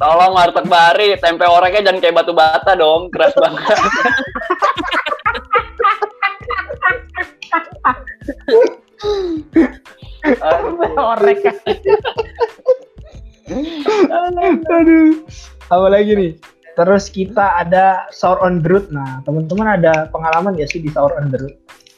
tolong 0.00 0.32
warteg 0.32 0.66
Bahari, 0.66 1.08
tempe 1.20 1.44
oreknya 1.44 1.92
jangan 1.92 2.00
kayak 2.00 2.16
batu 2.16 2.32
bata 2.32 2.72
dong, 2.72 3.12
keras 3.12 3.36
banget. 3.42 3.76
Aduh. 10.42 10.96
Orek. 10.96 11.40
Aduh. 14.66 15.12
Apa 15.66 15.86
lagi 15.88 16.12
nih? 16.12 16.32
Terus 16.72 17.08
kita 17.08 17.56
ada 17.56 18.04
sahur 18.10 18.38
on 18.40 18.60
the 18.60 18.68
road. 18.68 18.86
Nah, 18.88 19.24
teman-teman 19.24 19.74
ada 19.74 20.06
pengalaman 20.06 20.54
ya 20.54 20.64
sih 20.64 20.78
di 20.78 20.88
sahur 20.88 21.10
on 21.16 21.28
the 21.28 21.38
road? 21.38 21.54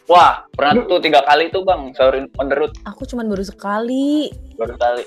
Wah, 0.07 0.49
pernah 0.49 0.87
tuh 0.87 0.99
tiga 0.99 1.21
kali 1.21 1.53
tuh 1.53 1.61
bang, 1.63 1.93
sahurin 1.93 2.33
on 2.41 2.49
the 2.49 2.57
road 2.57 2.73
Aku 2.87 3.05
cuman 3.05 3.29
baru 3.29 3.45
sekali 3.45 4.33
baru 4.57 4.73
kali. 4.75 5.05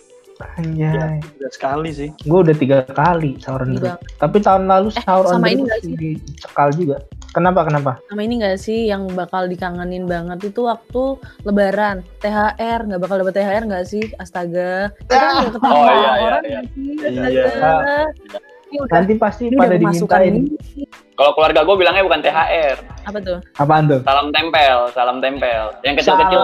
Anjay. 0.57 1.21
Udah 1.35 1.51
sekali 1.51 1.89
sih. 1.89 2.09
Gue 2.21 2.41
udah 2.41 2.53
tiga 2.53 2.77
kali 2.83 3.37
sahur 3.37 3.63
on 3.63 3.73
the. 3.75 3.97
Tapi 4.17 4.37
tahun 4.37 4.65
lalu 4.65 4.89
Eh, 4.91 5.01
sahur 5.01 5.25
on 5.25 5.33
sama 5.35 5.47
the 5.47 5.51
ini 5.51 5.57
road 5.57 5.65
nggak 5.65 5.81
sih? 5.81 5.93
dicekal 5.95 6.69
juga. 6.71 6.97
Kenapa? 7.31 7.63
Kenapa? 7.63 7.91
Sama 8.11 8.21
ini 8.21 8.43
gak 8.43 8.59
sih 8.59 8.91
yang 8.91 9.07
bakal 9.09 9.47
dikangenin 9.47 10.03
banget 10.03 10.51
itu 10.51 10.67
waktu 10.67 11.15
lebaran 11.41 12.03
THR 12.19 12.83
nggak 12.83 12.99
bakal 12.99 13.15
dapat 13.17 13.33
THR 13.33 13.63
nggak 13.63 13.85
sih 13.87 14.03
astaga 14.19 14.91
kita 14.99 15.15
kan 15.15 15.31
nggak 15.39 15.53
ketemu 15.55 15.71
Oh, 15.71 15.85
iya, 15.87 15.95
iya, 15.95 16.11
orang 16.19 16.43
iya. 16.43 16.59
nggak 16.59 16.65
sih 16.67 17.31
Iya. 17.31 17.43
astaga 17.47 17.95
ini 18.11 18.50
udah 18.73 18.93
Nanti 18.93 19.13
pasti 19.15 19.43
ini 19.45 19.55
pada 19.55 19.75
dimintain. 19.75 20.33
ini 20.33 20.85
Kalau 21.11 21.31
keluarga 21.31 21.61
gue 21.61 21.75
bilangnya 21.75 22.01
bukan 22.01 22.19
THR, 22.19 22.77
apa 23.03 23.19
tuh 23.19 23.37
Apaan 23.55 23.85
tuh? 23.85 23.99
salam 24.01 24.31
tempel, 24.31 24.77
salam 24.89 25.17
tempel. 25.19 25.69
Yang 25.81 25.95
kecil-kecil 25.99 26.39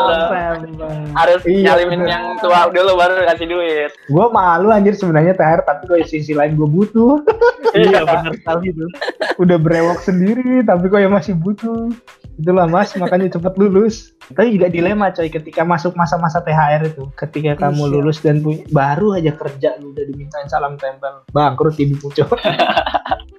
harus 1.13 1.41
Iya, 1.43 1.73
nyalimin 1.73 1.99
bener. 1.99 2.09
yang 2.09 2.23
tua 2.37 2.69
dulu 2.69 2.91
baru 2.93 3.25
kasih 3.25 3.47
duit. 3.47 3.89
Gue 4.05 4.25
malu 4.29 4.69
anjir 4.69 4.93
sebenarnya 4.93 5.33
THR 5.33 5.61
tapi 5.63 5.81
kok 5.83 5.97
di 5.97 6.07
sisi 6.07 6.31
lain 6.31 6.53
gue 6.53 6.67
butuh. 6.67 7.25
Iya 7.73 8.05
benar 8.07 8.33
sekali 8.33 8.69
tuh. 8.71 8.89
Udah 9.37 9.57
brewok 9.57 9.99
sendiri 9.99 10.61
tapi 10.61 10.85
kok 10.85 10.99
ya 10.99 11.09
masih 11.09 11.33
butuh. 11.33 11.89
Itulah 12.37 12.69
mas 12.69 12.93
makanya 12.93 13.33
cepet 13.33 13.53
lulus. 13.57 14.13
Tapi 14.29 14.53
juga 14.53 14.69
dilema 14.69 15.09
coy 15.09 15.25
ketika 15.25 15.65
masuk 15.65 15.97
masa-masa 15.97 16.37
THR 16.45 16.85
itu. 16.85 17.09
Ketika 17.17 17.57
kamu 17.57 17.89
Iya. 17.89 17.93
lulus 17.97 18.17
dan 18.21 18.45
punya, 18.45 18.61
baru 18.69 19.17
aja 19.17 19.33
kerja 19.33 19.73
lu 19.81 19.89
udah 19.89 20.05
dimintain 20.05 20.45
salam 20.45 20.77
tempel. 20.77 21.25
Bangkrut 21.33 21.73
ibu 21.81 21.97
pucuk. 21.97 22.29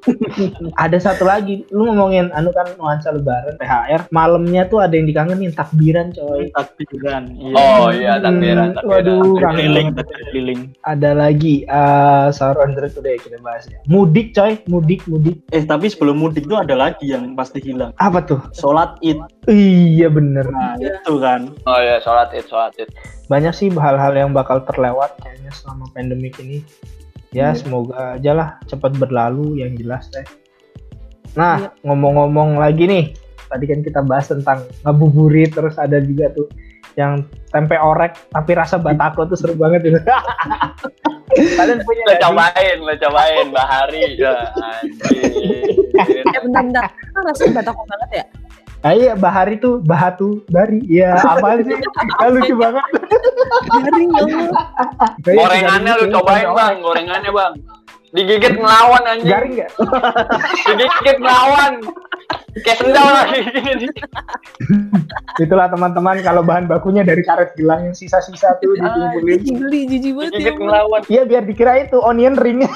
ada 0.78 0.96
satu 0.96 1.22
lagi, 1.22 1.66
lu 1.68 1.88
ngomongin 1.88 2.30
anu 2.30 2.50
kan 2.50 2.70
nuansa 2.74 3.10
lebaran 3.10 3.56
THR, 3.56 4.08
malamnya 4.08 4.64
tuh 4.64 4.78
ada 4.78 4.92
yang 4.92 5.04
dikangenin 5.04 5.50
takbiran 5.50 6.10
coy. 6.10 6.48
takbiran 6.50 7.30
iya 7.32 7.54
Oh 7.54 7.88
iya, 7.88 8.12
takbiran, 8.16 8.68
Hmm, 8.68 8.76
takbiran. 8.76 9.04
Waduh, 9.04 9.34
kangen 9.36 9.56
keliling 9.58 9.88
banget. 9.92 10.06
keliling 10.24 10.60
Ada 10.82 11.10
lagi 11.12 11.54
eh 11.62 12.26
sahur 12.30 12.58
on 12.60 12.72
the 12.72 12.82
road 12.82 12.94
udah 12.94 13.10
ya 13.10 13.18
kita 13.18 13.38
bahas 13.38 13.64
ya. 13.64 13.78
Mudik 13.86 14.32
coy, 14.32 14.52
mudik 14.66 15.00
mudik. 15.04 15.36
eh 15.48 15.62
tapi 15.62 15.86
sebelum 15.86 16.16
mudik 16.16 16.44
tuh 16.44 16.56
ada 16.56 16.74
lagi 16.74 17.06
yang 17.06 17.34
pasti 17.34 17.58
hilang 17.58 17.90
Apa 17.96 18.20
tuh? 18.20 18.40
sholat 18.52 18.96
id 19.00 19.18
Iya 19.46 20.08
bener. 20.08 20.44
nah 20.46 20.76
Iya. 20.76 20.98
itu 20.98 21.14
kan 21.16 21.50
Oh 21.64 21.78
iya, 21.78 21.98
sholat 21.98 22.30
id, 22.30 22.44
sholat 22.44 22.72
id. 22.76 22.88
Banyak 23.26 23.52
sih 23.52 23.68
hal-hal 23.70 24.12
yang 24.12 24.30
bakal 24.30 24.60
terlewat 24.62 25.16
kayaknya 25.18 25.50
selama 25.50 25.84
pandemik 25.92 26.36
ini. 26.38 26.64
Ya 27.28 27.52
Iya. 27.52 27.60
semoga 27.60 28.16
aja 28.16 28.32
lah 28.32 28.48
cepat 28.64 28.96
berlalu 28.96 29.60
yang 29.60 29.76
jelas 29.76 30.08
deh. 30.08 30.24
Nah 31.36 31.60
Iya. 31.60 31.70
ngomong-ngomong 31.84 32.56
lagi 32.56 32.88
nih, 32.88 33.04
tadi 33.46 33.64
kan 33.68 33.80
kita 33.84 34.00
bahas 34.00 34.32
tentang 34.32 34.64
ngabuburit 34.82 35.52
terus 35.52 35.76
ada 35.76 36.00
juga 36.00 36.32
tuh 36.32 36.48
yang 36.96 37.22
tempe 37.48 37.76
orek 37.78 38.16
tapi 38.32 38.56
rasa 38.56 38.80
batako 38.80 39.28
tuh 39.28 39.36
seru 39.36 39.54
banget 39.54 39.92
itu. 39.92 40.00
Kalian 41.28 41.84
punya 41.84 42.02
Lo 42.08 42.14
cobain, 42.18 42.78
lo 42.80 42.94
cobain, 42.96 43.46
Bahari. 43.52 44.16
Ya, 44.16 44.48
anjir. 44.48 45.76
Eh 46.24 46.40
bentar 46.40 46.64
bentar, 46.64 46.86
rasanya 47.14 47.60
batako 47.60 47.84
banget 47.84 48.10
ya? 48.10 48.24
Ah, 48.88 48.96
iya, 48.96 49.12
bahari 49.12 49.60
tuh 49.60 49.84
bahatu 49.84 50.40
bari. 50.48 50.80
Iya, 50.88 51.20
apaan 51.20 51.60
sih? 51.60 51.76
Ya, 51.76 52.26
lucu 52.32 52.54
banget. 52.56 52.84
Garing 53.68 54.10
ya. 54.16 54.22
Gorengannya 55.28 55.92
lu 56.00 56.04
cobain, 56.08 56.48
Bang. 56.56 56.80
Gorengannya, 56.80 57.28
Bang. 57.28 57.52
Digigit 58.08 58.56
ngelawan 58.56 59.04
anjing. 59.04 59.28
Garing 59.28 59.52
nggak? 59.60 59.70
Digigit 60.72 61.16
ngelawan. 61.20 61.72
Kayak 62.64 62.78
sendal 62.80 63.06
lagi. 63.12 63.40
Itulah 65.36 65.68
teman-teman 65.68 66.24
kalau 66.24 66.40
bahan 66.40 66.64
bakunya 66.64 67.04
dari 67.04 67.20
karet 67.20 67.52
gelang 67.54 67.84
yang 67.84 67.94
sisa-sisa 67.94 68.56
tuh 68.58 68.72
Ah, 68.80 69.12
dikumpulin. 69.12 69.38
jijik 69.84 70.12
banget 70.16 70.32
ya. 70.32 70.38
Digigit 70.40 70.56
ngelawan. 70.56 71.00
Iya 71.12 71.22
biar 71.28 71.44
dikira 71.44 71.84
itu 71.84 72.00
onion 72.00 72.40
ring. 72.40 72.64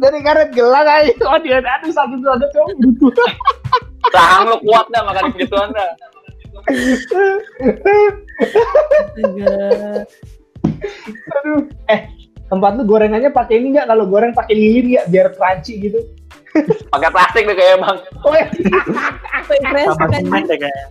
Dari 0.00 0.18
karet 0.24 0.50
gelang 0.56 0.88
aja 0.88 1.12
onion. 1.36 1.64
Aduh 1.64 1.92
sakit 1.92 2.18
banget 2.24 2.48
tuh. 2.56 2.66
Butuh. 2.98 3.30
Rahang 4.10 4.48
lu 4.48 4.56
kuat 4.64 4.86
dah 4.88 5.02
makan 5.04 5.24
gitu 5.36 5.54
anda. 5.60 5.86
Aduh. 11.36 11.60
Eh 11.92 12.00
tempat 12.50 12.80
lu 12.80 12.82
gorengannya 12.88 13.30
pakai 13.30 13.60
ini 13.60 13.76
nggak? 13.76 13.86
Kalau 13.86 14.04
goreng 14.08 14.32
pakai 14.32 14.54
lilin 14.56 14.96
nggak? 14.96 15.06
Biar 15.12 15.26
crunchy 15.36 15.78
gitu. 15.78 16.00
Pakai 16.90 17.14
plastik 17.14 17.46
deh 17.46 17.54
kayak 17.54 17.78
bang. 17.78 17.96
Oh, 18.26 18.34
iya. 18.34 18.50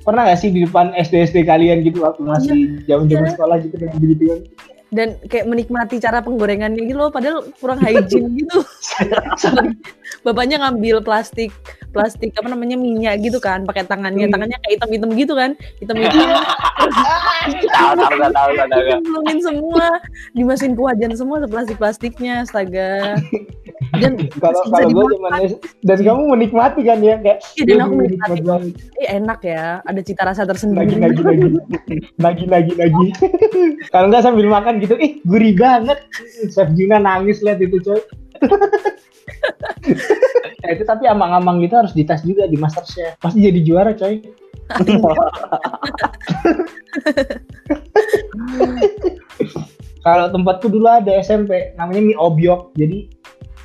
Pernah 0.07 0.21
nggak 0.23 0.39
sih 0.39 0.55
di 0.55 0.63
depan 0.63 0.95
SD 0.95 1.35
SD 1.35 1.37
kalian 1.43 1.83
gitu 1.83 2.07
waktu 2.07 2.23
masih 2.23 2.79
jam-jam 2.87 3.27
Iya. 3.27 3.35
sekolah 3.35 3.59
gitu 3.67 3.75
dengan 3.75 3.97
begitu? 3.99 4.47
Dan 4.89 5.21
kayak 5.23 5.45
menikmati 5.45 5.97
cara 5.97 6.17
penggorengannya 6.19 6.81
gitu 6.81 6.97
loh, 6.97 7.09
padahal 7.09 7.45
kurang 7.57 7.77
hygiene 7.77 8.33
gitu. 8.39 8.65
Bapaknya 10.25 10.59
ngambil 10.59 10.99
plastik, 10.99 11.53
plastik 11.91 12.33
apa 12.33 12.49
namanya 12.49 12.75
minyak 12.75 13.21
gitu 13.21 13.37
kan, 13.37 13.63
pakai 13.63 13.85
tangannya, 13.85 14.25
Hmm. 14.25 14.33
tangannya 14.33 14.57
kayak 14.59 14.73
hitam-hitam 14.75 15.09
gitu 15.13 15.33
kan, 15.33 15.51
tahu. 18.33 18.51
tahu. 18.57 18.81
Nyemplungin 18.89 19.39
semua, 19.39 19.85
dimasukin 20.33 20.73
ke 20.73 20.81
wajan 20.81 21.13
semua 21.13 21.37
plastik-plastiknya, 21.45 22.43
astaga. 22.43 23.15
Dan 23.95 24.19
Kalau 24.37 24.59
kalau 24.67 24.89
gue 24.91 25.05
SD 25.39 25.55
dan 25.81 25.97
kamu 25.97 26.21
menikmati 26.29 26.81
kan 26.83 26.99
ya 26.99 27.15
kayak 27.17 27.37
Iya, 27.55 27.63
dan 27.63 27.71
"Ih, 27.71 27.79
aku 27.79 27.93
nikmat 27.95 28.27
menikmati. 28.27 28.43
banget." 28.43 28.73
Eh, 28.97 29.07
enak 29.15 29.39
ya, 29.41 29.63
ada 29.81 30.01
cita 30.03 30.21
rasa 30.23 30.41
lagi 30.41 30.51
tersendiri. 30.51 30.99
lagi 30.99 31.21
lagi 31.23 31.47
lagi 32.19 32.45
lagi 32.45 32.73
lagi 32.75 33.05
kalau 33.89 34.11
nggak 34.11 34.21
sambil 34.21 34.45
makan 34.45 34.78
gitu. 34.79 34.95
Ih 34.97 35.19
gurih 35.27 35.53
banget. 35.55 35.99
Chef 36.49 36.69
Juna 36.75 36.99
nangis 36.99 37.43
lihat 37.43 37.59
itu 37.59 37.79
coy. 37.83 37.99
Nah, 40.63 40.69
itu 40.75 40.83
tapi 40.87 41.05
amang-amang 41.05 41.59
gitu 41.63 41.75
harus 41.77 41.93
dites 41.95 42.23
juga 42.23 42.47
di 42.47 42.55
Masterchef. 42.55 43.19
Pasti 43.19 43.43
jadi 43.43 43.59
juara 43.63 43.91
coy. 43.93 44.23
Kalau 49.99 50.31
tempatku 50.31 50.71
dulu 50.71 50.87
ada 50.87 51.11
SMP 51.19 51.75
namanya 51.75 52.01
mie 52.01 52.17
obyok. 52.17 52.71
Jadi 52.79 53.09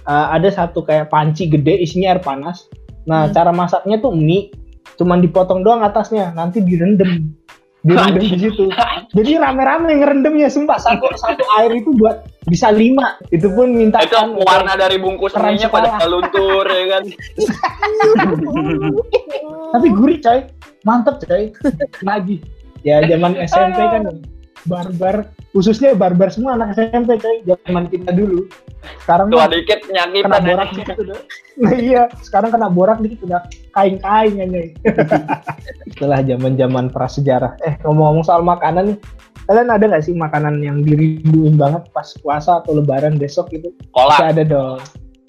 uh, 0.08 0.34
ada 0.34 0.50
satu 0.50 0.82
kayak 0.82 1.12
panci 1.12 1.46
gede 1.46 1.78
isinya 1.84 2.16
air 2.16 2.20
panas. 2.24 2.66
Nah 3.04 3.28
Hmm. 3.28 3.34
cara 3.36 3.52
masaknya 3.52 4.00
tuh 4.00 4.16
mie 4.16 4.50
cuman 4.98 5.20
dipotong 5.22 5.62
doang 5.62 5.84
atasnya. 5.84 6.32
Nanti 6.34 6.64
direndam 6.64 7.36
direndam 7.84 8.16
di 8.16 8.40
situ 8.40 8.66
jadi 9.14 9.38
rame-rame 9.38 9.94
ngerendamnya 10.02 10.50
sumpah. 10.50 10.74
Satu 10.82 11.06
satu 11.14 11.44
air 11.62 11.70
itu 11.78 11.94
buat 11.94 12.26
bisa 12.50 12.74
lima. 12.74 13.14
Itu 13.30 13.46
pun 13.54 13.70
minta 13.70 14.02
Itu 14.02 14.18
warna 14.42 14.74
dari 14.74 14.98
bungkus 14.98 15.38
minyak 15.38 15.70
pada 15.70 16.02
luntur 16.10 16.66
ya 16.66 16.98
kan. 16.98 17.04
tapi 19.78 19.86
gurih 19.94 20.18
coy. 20.18 20.40
Mantep 20.82 21.22
coy. 21.22 21.54
Lagi. 22.02 22.42
Ya 22.82 23.06
zaman 23.06 23.38
SMP 23.38 23.78
kan 23.78 24.02
barbar 24.64 25.30
khususnya 25.52 25.94
barbar 25.94 26.32
semua 26.32 26.58
anak 26.58 26.74
SMP 26.74 27.20
coy 27.20 27.36
zaman 27.46 27.86
kita 27.88 28.10
dulu. 28.10 28.48
Sekarang 29.04 29.32
Tua 29.32 29.46
mah 29.46 29.48
dikit 29.52 29.80
kena 29.86 30.08
nyakitan 30.10 30.42
borak 30.44 30.70
dikit 30.76 30.96
udah. 31.00 31.20
Nah, 31.54 31.70
iya 31.78 32.10
sekarang 32.18 32.50
kena 32.50 32.66
borak 32.66 32.98
dikit 32.98 33.22
udah. 33.30 33.46
Kain-kain 33.70 34.42
aja. 34.42 34.60
Itulah 35.94 36.20
zaman 36.26 36.58
zaman 36.58 36.90
prasejarah. 36.90 37.54
Eh 37.62 37.78
ngomong-ngomong 37.86 38.26
soal 38.26 38.42
makanan 38.42 38.90
nih. 38.90 38.98
Kalian 39.44 39.70
ada 39.70 39.84
nggak 39.86 40.04
sih 40.08 40.16
makanan 40.16 40.58
yang 40.64 40.82
dirinduin 40.82 41.54
banget 41.54 41.86
pas 41.92 42.10
puasa 42.24 42.64
atau 42.64 42.80
lebaran 42.80 43.20
besok 43.20 43.52
gitu? 43.52 43.70
Kolak, 43.92 44.18
Pasti 44.18 44.26
ada 44.34 44.42
dong 44.42 44.80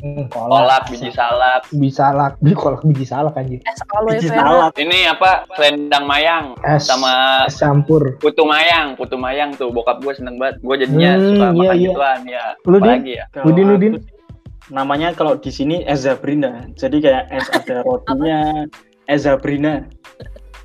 hmm, 0.06 0.30
kolak, 0.30 0.54
kolak, 0.54 0.82
biji 0.86 1.10
salak. 1.10 1.62
biji 1.74 1.90
salak 1.90 2.32
biji 2.38 2.54
kolak 2.54 2.82
biji 2.86 3.06
salak 3.06 3.34
anjir 3.34 3.58
Es 3.66 3.82
biji 3.82 4.30
salak 4.30 4.72
Ini 4.78 5.10
apa? 5.10 5.50
Selendang 5.58 6.06
mayang 6.06 6.46
es 6.62 6.86
sama 6.86 7.44
es 7.50 7.58
campur 7.58 8.14
putu 8.22 8.46
mayang. 8.46 8.94
Putu 8.94 9.18
mayang 9.18 9.58
tuh 9.58 9.74
bokap 9.74 10.06
gue 10.06 10.14
seneng 10.14 10.38
banget. 10.38 10.62
Gue 10.62 10.76
jadinya 10.78 11.18
Hmm, 11.18 11.26
suka 11.26 11.46
iya, 11.50 11.50
makan 11.58 11.76
iya. 11.76 11.84
gituan 11.90 12.20
ya. 12.30 12.46
Lu, 12.70 12.78
Din? 12.78 12.86
Apalagi 12.86 13.12
ya. 13.18 13.26
Kalau 13.34 13.46
Udin, 13.50 13.68
Udin. 13.74 13.94
namanya 14.66 15.14
kalau 15.14 15.38
di 15.38 15.54
sini 15.54 15.86
es 15.86 16.10
zabrina 16.10 16.66
jadi 16.74 16.98
kayak 16.98 17.24
es 17.30 17.46
ada 17.54 17.82
rotinya 17.86 18.66
es 19.06 19.30
zabrina 19.30 19.86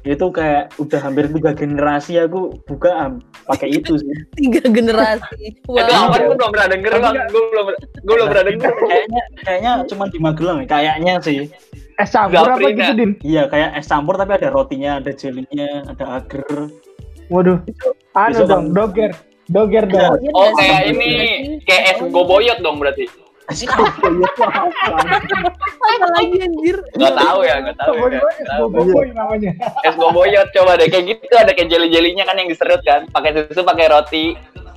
itu 0.03 0.27
kayak 0.27 0.73
udah 0.77 0.97
hampir 0.99 1.29
tiga 1.29 1.53
generasi 1.53 2.17
aku 2.17 2.57
buka 2.65 2.89
am- 2.91 3.21
pakai 3.45 3.69
itu 3.75 3.95
sih 3.95 4.09
Tiga 4.39 4.65
generasi. 4.65 5.21
Itu 5.61 5.69
Wow. 5.69 6.09
apa? 6.09 6.17
Gue 6.19 6.35
belum 6.35 6.51
pernah 6.51 6.69
denger 6.71 6.93
bang. 6.95 7.15
Gue 7.27 7.43
belum 7.47 7.65
gue 8.01 8.15
belum 8.15 8.27
pernah 8.27 8.45
denger. 8.47 8.71
kayaknya 8.87 9.23
kayaknya 9.39 9.73
cuma 9.87 10.05
di 10.07 10.19
Magelang 10.19 10.59
ya, 10.59 10.67
kayaknya 10.67 11.15
sih 11.21 11.39
es 11.95 12.09
campur 12.09 12.49
apa 12.49 12.65
gitu 12.65 12.93
din 12.97 13.11
iya 13.21 13.45
kayak 13.45 13.77
es 13.77 13.85
campur 13.85 14.17
tapi 14.17 14.33
ada 14.33 14.49
rotinya 14.49 14.97
ada 14.97 15.13
jelinya 15.13 15.85
ada 15.85 16.17
agar 16.17 16.73
waduh 17.29 17.61
anu 18.17 18.41
dong 18.43 18.49
kan- 18.49 18.73
doger 18.73 19.11
doger 19.47 19.85
dong 19.85 20.17
Iya, 20.17 20.31
Oh 20.33 20.49
kayak 20.55 20.81
ini 20.89 21.11
kayak 21.61 21.83
es 21.91 21.99
goboyot 22.09 22.57
dong 22.59 22.81
berarti. 22.81 23.05
Es 23.51 23.61
campur 23.67 24.13
ya 24.23 24.29
Apa 25.81 26.07
lagi 26.17 26.37
anjir? 26.39 26.77
Gak 26.95 27.15
tahu 27.19 27.41
ya, 27.43 27.55
gak 27.67 27.77
tahu 27.83 27.95
ya. 28.09 28.21
Namanya 29.11 29.53
Es 29.83 29.95
goboyot 29.99 30.49
coba 30.55 30.79
deh 30.79 30.87
kayak 30.87 31.05
gitu 31.19 31.35
ada 31.35 31.53
kayak 31.53 31.69
jeli-jelinya 31.69 32.25
kan 32.25 32.39
yang 32.39 32.49
diserut 32.49 32.81
kan. 32.87 33.11
Pakai 33.11 33.35
susu, 33.35 33.67
pakai 33.67 33.87
roti. 33.91 34.27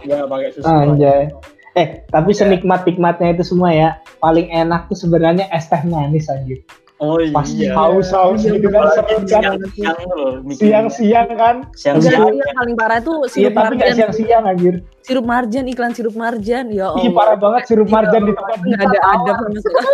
ya 0.03 0.25
pakai 0.25 0.49
susu 0.51 0.67
Anjay. 0.67 1.29
Eh, 1.73 2.05
tapi 2.05 2.37
senikmat-nikmatnya 2.37 3.33
itu 3.33 3.41
semua 3.41 3.73
ya, 3.73 3.97
paling 4.21 4.45
enak 4.53 4.93
tuh 4.93 4.97
sebenarnya 4.97 5.49
es 5.49 5.65
teh 5.65 5.81
manis 5.89 6.29
anjir. 6.29 6.61
Oh 6.97 7.17
Pas 7.29 7.47
iya 7.49 7.73
haus-haus 7.73 8.41
Iya, 8.41 8.55
gitu 8.55 8.67
kan, 8.67 8.85
Apalagi 8.85 8.97
sepikan, 8.99 9.41
siang-siang 9.43 9.97
loh 10.07 10.31
mikirnya. 10.41 10.57
siang-siang 10.61 11.27
kan. 11.31 11.55
Enggak, 11.63 11.75
siang-siang 11.75 12.33
yang 12.33 12.55
paling 12.55 12.75
parah 12.75 12.99
tuh 12.99 13.17
Iya, 13.23 13.29
sirup 13.29 13.53
tapi 13.53 13.73
nggak 13.73 13.79
marjan. 13.79 13.97
siang-siang 13.97 14.43
anjir. 14.45 14.75
Sirup 15.01 15.25
marjan, 15.25 15.63
iklan 15.67 15.91
sirup 15.91 16.15
marjan. 16.15 16.65
Ya 16.69 16.85
Allah. 16.89 17.01
Ih, 17.01 17.11
parah 17.11 17.35
banget 17.35 17.61
sirup 17.65 17.87
marjan 17.87 18.21
di 18.23 18.31
tempat 18.31 18.57
Nggak 18.59 18.81
ada 18.85 18.99
adab 19.09 19.35
sama 19.37 19.57
sekali. 19.57 19.87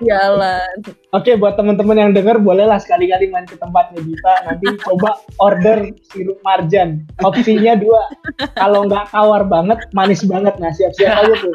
Jalan. 0.00 0.76
Oke, 1.10 1.36
buat 1.36 1.54
teman-teman 1.54 1.96
yang 1.98 2.10
denger, 2.10 2.40
bolehlah 2.40 2.80
sekali-kali 2.80 3.28
main 3.28 3.44
ke 3.44 3.52
tempatnya 3.54 4.00
Dita. 4.00 4.32
Nanti 4.46 4.66
coba 4.80 5.10
order 5.36 5.92
sirup 6.06 6.40
marjan. 6.40 7.04
Opsinya 7.20 7.76
dua. 7.76 8.08
Kalau 8.54 8.88
nggak 8.88 9.12
tawar 9.12 9.44
banget, 9.44 9.76
manis 9.92 10.24
banget. 10.24 10.56
Nah, 10.56 10.72
siap-siap 10.72 11.20
aja 11.20 11.34
tuh. 11.38 11.52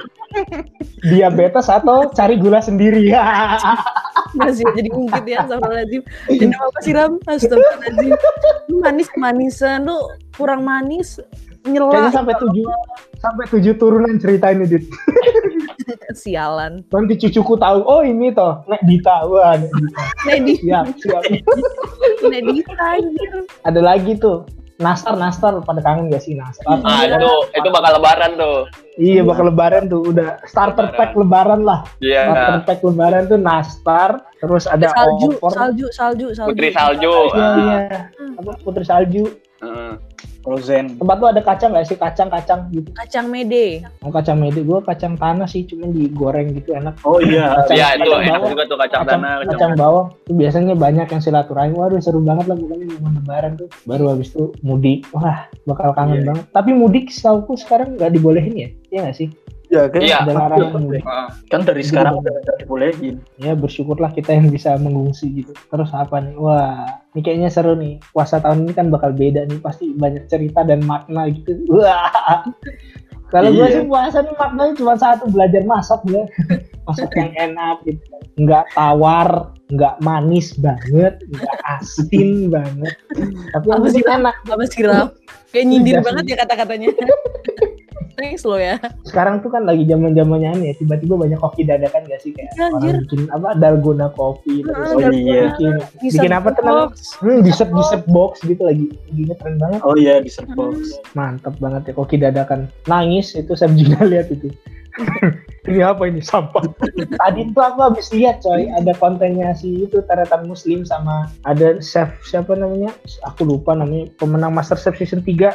Diabetes 1.05 1.67
atau 1.69 2.09
cari 2.11 2.35
gula 2.39 2.59
sendiri. 2.59 3.13
Masih 4.39 4.67
jadi 4.75 4.89
ungkit 4.91 5.25
ya, 5.27 5.47
astagfirullahaladzim. 5.47 6.01
Dan 6.27 6.51
apa 6.57 6.77
sih 6.83 6.93
Ram? 6.93 7.13
Lu 8.67 8.83
manis 8.83 9.09
manisan 9.15 9.87
lu 9.87 9.97
kurang 10.35 10.67
manis. 10.67 11.21
nyela 11.65 11.89
Kayaknya 11.89 12.13
sampai 12.13 12.35
tujuh 12.37 12.65
sampai 13.17 13.45
tujuh 13.49 13.73
turunan 13.81 14.21
cerita 14.21 14.53
ini 14.53 14.69
dit. 14.69 14.85
sialan. 16.21 16.85
Nanti 16.89 17.13
cucuku 17.19 17.57
tahu, 17.57 17.79
oh 17.85 18.01
ini 18.01 18.31
toh, 18.33 18.61
nek 18.69 18.81
Dita, 18.85 19.25
wah 19.25 19.57
nek 19.57 20.39
Dita. 20.45 20.85
Siap, 20.85 20.85
siap. 21.01 21.23
Nedi 22.25 22.61
anjir. 22.77 23.33
Ada 23.65 23.81
lagi 23.81 24.17
tuh, 24.17 24.45
Nastar, 24.75 25.15
Nastar, 25.15 25.55
pada 25.63 25.79
kangen 25.79 26.11
gak 26.11 26.19
sih 26.19 26.35
Nastar? 26.35 26.83
Ah 26.83 27.07
itu 27.07 27.31
itu 27.55 27.67
bakal 27.71 27.95
lebaran 27.95 28.35
tuh. 28.35 28.67
Iya, 28.95 29.23
bakal 29.23 29.47
lebaran 29.47 29.83
tuh, 29.87 30.03
udah 30.03 30.43
starter 30.43 30.91
pack 30.91 31.15
lebaran 31.15 31.63
lah. 31.63 31.87
Iya. 31.99 32.27
Starter 32.27 32.59
pack 32.63 32.79
lebaran 32.83 33.23
tuh 33.25 33.39
Nastar, 33.39 34.09
terus 34.35 34.67
ada 34.67 34.91
salju, 34.91 35.35
opor. 35.35 35.51
salju, 35.51 35.87
salju, 35.91 36.27
salju. 36.35 36.51
Putri 36.51 36.69
salju. 36.71 37.15
Iya, 37.31 37.39
Ah. 37.39 37.55
iya. 37.55 37.99
Apa 38.35 38.51
putri 38.59 38.83
salju. 38.83 39.23
Heeh. 39.63 39.91
Frozen. 40.45 40.95
Tempat 40.95 41.15
tuh 41.17 41.27
ada 41.27 41.41
kacang 41.41 41.73
gak 41.73 41.83
sih? 41.83 41.97
Kacang-kacang 41.97 42.69
gitu. 42.69 42.93
Kacang 42.93 43.25
mede. 43.25 43.81
Oh, 43.99 44.07
kacang 44.07 44.37
mede, 44.37 44.61
gue 44.61 44.79
kacang 44.79 45.17
tanah 45.17 45.43
sih, 45.43 45.65
cuman 45.65 45.89
digoreng 45.89 46.53
gitu 46.53 46.71
enak. 46.71 46.93
Oh 47.01 47.17
iya. 47.17 47.57
Kacang- 47.59 47.75
Iya 47.75 47.87
itu 47.91 48.05
kacang 48.05 48.21
enak 48.21 48.29
bawang. 48.31 48.51
juga 48.51 48.63
tuh 48.63 48.77
kacang 48.77 49.01
kacang, 49.01 49.07
tanah. 49.17 49.33
kacang, 49.35 49.49
Kacang. 49.51 49.71
bawang 49.75 50.07
itu 50.21 50.33
biasanya 50.35 50.73
banyak 50.75 51.07
yang 51.07 51.21
silaturahmi 51.21 51.73
waduh 51.73 51.97
seru 51.97 52.19
banget 52.19 52.45
lah 52.45 52.55
pokoknya 52.55 52.85
momen 52.95 53.13
lebaran 53.15 53.51
tuh 53.55 53.67
baru 53.83 54.03
habis 54.11 54.29
itu 54.29 54.43
mudik 54.61 54.99
wah 55.11 55.37
bakal 55.63 55.89
kangen 55.91 56.17
Iya. 56.19 56.25
banget 56.27 56.45
tapi 56.51 56.71
mudik 56.71 57.05
setahu 57.07 57.53
sekarang 57.55 57.93
nggak 57.95 58.11
dibolehin 58.11 58.53
ya 58.53 58.67
iya 58.89 58.99
nggak 59.01 59.15
sih 59.15 59.29
Ya 59.67 59.87
kan, 59.87 59.97
Iya. 59.97 60.17
ada 60.21 60.33
larangan 60.35 60.77
mudik 60.79 61.01
Heeh. 61.01 61.27
kan 61.47 61.61
dari 61.61 61.81
sekarang 61.81 62.19
udah 62.19 62.33
udah 62.35 62.55
dibolehin. 62.55 63.15
ya 63.35 63.53
bersyukurlah 63.53 64.11
kita 64.11 64.31
yang 64.31 64.47
bisa 64.47 64.77
mengungsi 64.77 65.25
gitu 65.35 65.51
terus 65.65 65.89
apa 65.89 66.21
nih 66.21 66.35
wah 66.35 66.85
ini 67.11 67.19
kayaknya 67.19 67.49
seru 67.49 67.73
nih 67.73 67.97
puasa 68.07 68.37
tahun 68.37 68.63
ini 68.63 68.71
kan 68.71 68.87
bakal 68.87 69.09
beda 69.09 69.43
nih 69.43 69.57
pasti 69.57 69.89
banyak 69.91 70.25
cerita 70.25 70.61
dan 70.61 70.81
makna 70.81 71.25
gitu 71.27 71.57
wah 71.67 72.45
kalau 73.33 73.49
gue 73.49 73.63
Iya. 73.63 73.75
sih 73.75 73.85
puasa 73.85 74.17
nih 74.21 74.35
maknanya 74.35 74.73
cuma 74.75 74.93
satu 74.95 75.25
belajar 75.27 75.63
masak 75.63 76.01
ya 76.05 76.23
masak 76.85 77.09
yang 77.11 77.33
enak 77.35 77.77
gitu 77.83 78.03
nggak 78.37 78.65
tawar 78.71 79.49
nggak 79.67 79.95
manis 79.99 80.53
banget 80.55 81.17
nggak 81.27 81.57
asin 81.73 82.29
banget 82.53 82.93
tapi 83.49 83.65
yang 83.65 83.81
Apa 83.81 83.87
sih, 83.89 84.03
enak 84.03 84.35
Apa 84.45 84.63
sih? 84.63 84.79
Kayak 85.49 85.65
nyindir 85.65 85.89
Iya 85.89 85.97
sih. 85.97 86.05
banget 86.05 86.23
ya 86.27 86.35
kata-katanya. 86.37 86.87
Thanks 88.15 88.41
lo 88.41 88.55
ya. 88.55 88.79
sekarang 89.03 89.39
tuh 89.39 89.49
kan 89.49 89.63
lagi 89.63 89.83
zaman 89.83 90.11
zamannya 90.11 90.55
nih 90.55 90.67
ya 90.67 90.75
tiba-tiba 90.77 91.15
banyak 91.17 91.35
kopi 91.35 91.61
dadakan 91.61 92.01
gak 92.05 92.19
sih? 92.19 92.31
Kayak 92.31 92.51
anjir. 92.55 92.71
orang 92.71 92.95
bikin 93.01 93.21
apa 93.27 93.47
dalgona 93.55 94.07
kopi 94.09 94.53
terus 94.61 94.87
Ah, 94.87 94.95
Oh 94.95 95.11
iya. 95.11 95.41
bikin 95.51 95.73
Bisa 95.99 96.15
bikin 96.17 96.31
apa 96.31 96.49
box. 96.55 97.19
hmm, 97.19 97.39
dessert 97.41 97.71
dessert 97.71 98.03
box. 98.07 98.39
gitu 98.41 98.61
lagi. 98.61 98.87
Lagi 99.05 99.23
keren 99.35 99.55
banget. 99.57 99.79
Oh 99.81 99.93
iya 99.93 100.19
di 100.19 100.27
Serbox. 100.27 100.95
mantap 101.11 101.55
banget 101.57 101.81
ya 101.85 101.93
koki 101.93 102.15
dadakan. 102.15 102.71
Nangis 102.85 103.31
itu 103.31 103.51
saya 103.51 103.67
juga 103.69 104.03
lihat 104.11 104.29
itu. 104.29 104.47
Ini 105.65 105.81
apa 105.83 106.05
ini 106.05 106.21
sampah? 106.21 106.61
Tadi 107.19 107.51
tuh 107.51 107.59
aku 107.59 107.79
habis 107.83 108.07
lihat 108.13 108.39
coy. 108.39 108.69
Ada 108.69 108.93
kontennya 108.93 109.51
si 109.51 109.83
itu 109.83 109.99
Taretan 109.99 110.45
Muslim 110.45 110.85
sama 110.85 111.27
ada 111.41 111.81
chef 111.81 112.07
siapa 112.23 112.53
namanya? 112.53 112.93
Aku 113.25 113.43
lupa 113.43 113.73
namanya 113.73 114.07
pemenang 114.15 114.53
Master 114.53 114.77
Chef 114.77 114.95
season 114.95 115.19
3 115.19 115.51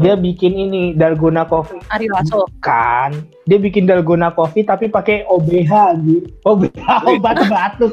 dia 0.00 0.14
bikin 0.16 0.52
ini 0.54 0.82
dalgona 0.94 1.48
coffee 1.48 1.80
Ari 1.92 2.06
Lasso. 2.08 2.46
kan 2.60 3.12
dia 3.48 3.58
bikin 3.58 3.88
dalgona 3.88 4.32
coffee 4.32 4.64
tapi 4.64 4.88
pakai 4.88 5.24
OBH 5.28 5.72
gitu 6.04 6.28
OBH 6.44 6.88
obat 7.16 7.36
batuk 7.48 7.92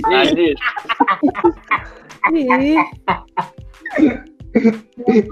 Anjir. 0.00 0.56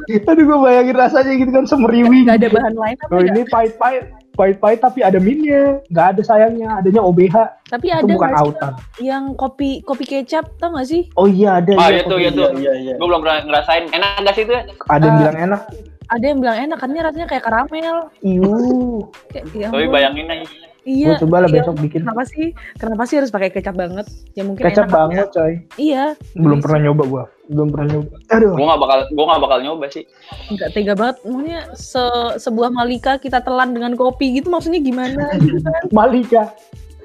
Ih, 0.09 0.21
aduh 0.29 0.45
gue 0.47 0.59
bayangin 0.63 0.95
rasanya 0.95 1.33
gitu 1.35 1.51
kan 1.51 1.65
semeriwi 1.67 2.29
Gak 2.29 2.39
ada 2.39 2.49
bahan 2.55 2.75
lain 2.79 2.97
apa 3.03 3.13
oh, 3.13 3.19
ya? 3.19 3.29
ini 3.35 3.43
pahit-pahit 3.51 4.05
pahit-pahit 4.39 4.79
tapi 4.79 5.03
ada 5.03 5.19
minnya 5.19 5.83
nggak 5.91 6.07
ada 6.15 6.23
sayangnya 6.23 6.79
adanya 6.79 7.03
OBH 7.03 7.37
Tapi 7.67 7.87
itu 7.87 7.99
ada 7.99 8.07
bukan 8.09 8.33
autan 8.33 8.73
yang 8.97 9.35
kopi 9.35 9.83
kopi 9.83 10.07
kecap 10.07 10.47
tau 10.57 10.71
gak 10.73 10.87
sih? 10.87 11.11
oh 11.13 11.27
iya 11.27 11.59
ada 11.59 11.75
Ah 11.75 11.91
iya, 11.91 12.01
itu 12.01 12.09
kopi. 12.09 12.31
itu. 12.31 12.43
Iya 12.57 12.73
iya. 12.79 12.95
Gue 12.95 13.07
belum 13.07 13.21
pernah 13.21 13.39
ngerasain. 13.43 13.85
Enak 13.91 14.23
gak 14.23 14.35
sih 14.35 14.45
itu? 14.45 14.55
ada 14.55 14.71
yang 15.01 15.11
Ah. 15.11 15.21
bilang 15.21 15.37
enak 15.43 15.63
Ada 16.09 16.25
yang 16.25 16.39
bilang 16.39 16.59
enak, 16.65 16.79
kan 16.79 16.89
rasanya 16.95 17.27
kayak 17.27 17.45
karamel. 17.45 17.97
iu 18.23 19.05
Kayak, 19.29 19.45
ya 19.53 19.69
Tapi 19.69 19.87
bayangin 19.87 20.27
aja. 20.31 20.47
Iya. 20.89 21.09
gue 21.13 21.23
coba 21.23 21.37
lah 21.45 21.49
iya. 21.49 21.57
besok 21.61 21.77
bikin 21.79 22.01
Kenapa 22.01 22.23
sih? 22.25 22.47
Kenapa 22.75 23.03
sih 23.05 23.17
harus 23.21 23.29
pakai 23.29 23.53
kecap 23.53 23.77
banget? 23.77 24.09
Ya 24.33 24.43
mungkin 24.43 24.65
kecap 24.65 24.89
enak. 24.89 24.97
banget 24.97 25.27
coy 25.31 25.53
Iya. 25.77 26.17
belum 26.33 26.59
pernah 26.59 26.81
nyoba 26.83 27.05
gua 27.05 27.25
belum 27.49 27.69
pernah 27.69 27.87
nyoba 27.91 28.09
aduh 28.29 28.53
Gue 28.53 28.67
gak 28.67 28.81
bakal 28.81 28.99
gue 29.09 29.25
gak 29.25 29.43
bakal 29.43 29.59
nyoba 29.61 29.85
sih. 29.89 30.05
Enggak 30.49 30.69
tega 30.73 30.93
banget. 30.93 31.17
Maksudnya 31.23 31.61
se 31.73 32.05
sebuah 32.41 32.69
malika 32.71 33.13
kita 33.17 33.41
telan 33.41 33.73
dengan 33.73 33.93
kopi 33.95 34.37
gitu 34.37 34.49
maksudnya 34.49 34.81
gimana 34.81 35.29
gitu 35.37 35.61
kan? 35.65 35.83
Malika 35.91 36.53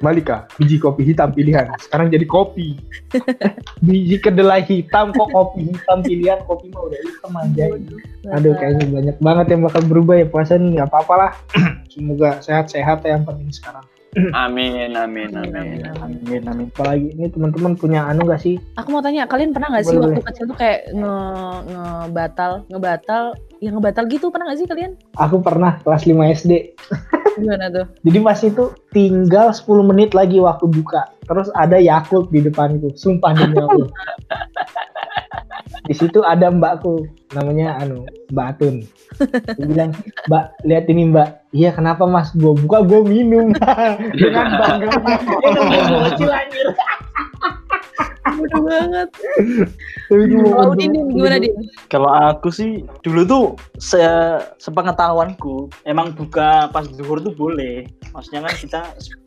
Malika, 0.04 0.52
biji 0.60 0.76
kopi 0.84 1.08
hitam 1.08 1.32
pilihan. 1.32 1.72
Sekarang 1.80 2.12
jadi 2.12 2.28
kopi. 2.28 2.76
biji 3.88 4.20
kedelai 4.20 4.60
hitam 4.68 5.16
kok 5.16 5.32
kopi 5.32 5.72
hitam 5.72 6.04
pilihan. 6.04 6.44
Kopi 6.44 6.68
mah 6.76 6.84
udah 6.92 7.00
hitam 7.00 7.32
aja. 7.40 7.64
Aduh, 8.36 8.54
kayaknya 8.60 8.86
banyak 8.92 9.18
banget 9.24 9.46
yang 9.56 9.62
bakal 9.64 9.82
berubah 9.88 10.20
ya 10.20 10.28
puasa 10.28 10.60
nih. 10.60 10.84
Gak 10.84 10.92
apa-apa 10.92 11.14
lah. 11.16 11.32
Semoga 11.96 12.44
sehat-sehat 12.44 13.08
ya 13.08 13.16
yang 13.16 13.24
penting 13.24 13.48
sekarang. 13.56 13.88
Amin 14.46 14.94
amin 14.94 15.32
amin. 15.34 15.82
Amin 15.98 16.42
amin. 16.46 16.68
Apalagi 16.70 17.14
ini 17.18 17.30
teman-teman 17.34 17.74
punya 17.74 18.06
anu 18.06 18.30
gak 18.30 18.46
sih? 18.46 18.62
Aku 18.78 18.94
mau 18.94 19.02
tanya, 19.02 19.26
kalian 19.26 19.54
pernah 19.54 19.74
nggak 19.74 19.86
sih 19.90 19.98
waktu 19.98 20.22
kecil 20.22 20.46
tuh 20.54 20.58
kayak 20.58 20.94
nge 20.94 21.16
ngebatal, 21.74 22.52
ngebatal, 22.70 23.24
ya 23.58 23.70
ngebatal 23.74 24.04
gitu 24.12 24.30
pernah 24.30 24.54
nggak 24.54 24.60
sih 24.62 24.68
kalian? 24.70 24.92
Aku 25.18 25.42
pernah 25.42 25.82
kelas 25.82 26.06
5 26.06 26.14
SD. 26.38 26.52
Gimana 27.42 27.66
tuh? 27.74 27.86
Jadi 28.06 28.18
pas 28.22 28.40
itu 28.46 28.64
tinggal 28.94 29.50
10 29.50 29.90
menit 29.90 30.14
lagi 30.14 30.38
waktu 30.38 30.70
buka. 30.70 31.10
Terus 31.26 31.50
ada 31.58 31.82
Yakult 31.82 32.30
di 32.30 32.46
depanku. 32.46 32.94
Sumpah 32.94 33.34
demi 33.34 33.58
Allah. 33.66 33.90
Di 35.84 35.94
situ 35.94 36.24
ada 36.24 36.48
mbakku 36.48 37.04
namanya 37.32 37.76
anu 37.78 38.08
Mbak 38.32 38.48
Atun. 38.56 38.76
Dia 39.60 39.66
bilang, 39.68 39.92
"Mbak, 40.26 40.44
lihat 40.64 40.86
ini, 40.88 41.02
Mbak." 41.12 41.28
"Iya, 41.52 41.70
kenapa, 41.70 42.08
Mas?" 42.08 42.32
Gua 42.34 42.56
buka, 42.56 42.82
gua 42.82 43.02
minum. 43.04 43.52
Dengan. 44.16 44.48
Dia 45.78 46.02
kecil 46.14 46.30
anjir. 46.32 46.68
Mudah 48.34 48.62
banget. 48.66 49.08
Tapi 50.10 50.24
gua 50.26 50.42
Kalau 50.50 50.74
bener- 50.74 50.90
Udin 50.90 50.94
gimana 51.14 51.38
Din? 51.38 51.54
Kalau 51.86 52.10
aku 52.10 52.50
sih 52.50 52.82
dulu 53.06 53.22
tuh 53.28 53.46
se 53.78 54.02
sepengetahuanku 54.58 55.70
emang 55.86 56.16
buka 56.18 56.72
pas 56.74 56.88
zuhur 56.90 57.22
tuh 57.22 57.36
boleh. 57.36 57.86
Maksudnya 58.10 58.50
kan 58.50 58.54
kita 58.58 58.80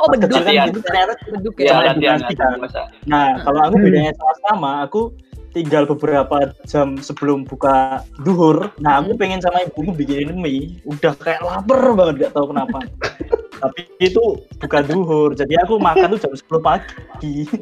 Oh 0.03 0.11
beduk 0.11 0.33
kecil 0.35 0.42
kan 0.42 0.66
gitu 0.66 0.81
ternyata 0.83 1.12
beduk 1.31 1.55
Iya 1.61 1.71
ya. 1.71 1.95
Latihan 1.95 2.19
kan. 2.35 2.59
masa. 2.59 2.83
Nah, 3.07 3.38
kalau 3.47 3.61
aku 3.71 3.77
bedanya 3.79 4.11
sama 4.19 4.35
sama, 4.49 4.71
aku 4.83 5.14
tinggal 5.57 5.88
beberapa 5.88 6.37
jam 6.62 7.01
sebelum 7.01 7.42
buka 7.42 8.05
duhur. 8.21 8.69
Nah, 8.77 9.01
aku 9.01 9.16
Hmm. 9.16 9.19
pengen 9.19 9.40
sama 9.40 9.64
ibuku 9.64 9.88
bikinin 9.90 10.37
mie. 10.37 10.77
Udah 10.85 11.16
kayak 11.16 11.40
lapar 11.40 11.97
banget, 11.97 12.14
gak 12.23 12.33
tahu 12.37 12.53
kenapa. 12.53 12.79
Tapi 13.64 13.88
itu 13.99 14.21
buka 14.61 14.85
duhur, 14.85 15.33
jadi 15.33 15.64
aku 15.64 15.81
makan 15.81 16.12
tuh 16.12 16.21
jam 16.21 16.33
10 16.37 16.61
pagi. 16.61 17.49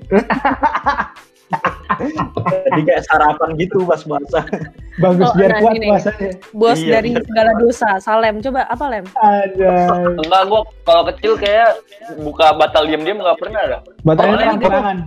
jadi 2.67 2.81
kayak 2.83 3.03
sarapan 3.07 3.55
gitu 3.55 3.87
pas 3.87 4.03
puasa. 4.03 4.43
Bagus 4.97 5.27
Oh, 5.27 5.35
biar 5.37 5.51
nah, 5.53 5.61
kuat 5.61 5.75
puasanya. 5.79 6.31
Bos 6.51 6.79
Iya, 6.79 6.91
dari 6.93 7.11
bener. 7.13 7.23
segala 7.25 7.51
dosa. 7.57 7.91
Salem, 7.99 8.43
coba 8.43 8.67
apa 8.67 8.85
Lem? 8.91 9.05
Ada. 9.15 9.73
Enggak 10.19 10.43
gue 10.45 10.61
kalau 10.83 11.03
kecil 11.13 11.33
kayak 11.37 11.71
buka 12.19 12.47
batal 12.55 12.83
diem 12.85 13.03
diem 13.03 13.19
nggak 13.19 13.39
pernah 13.39 13.61
ada. 13.63 13.79
Batalnya 14.03 14.35
Oh, 14.35 14.39
terang-terangan. 14.41 14.99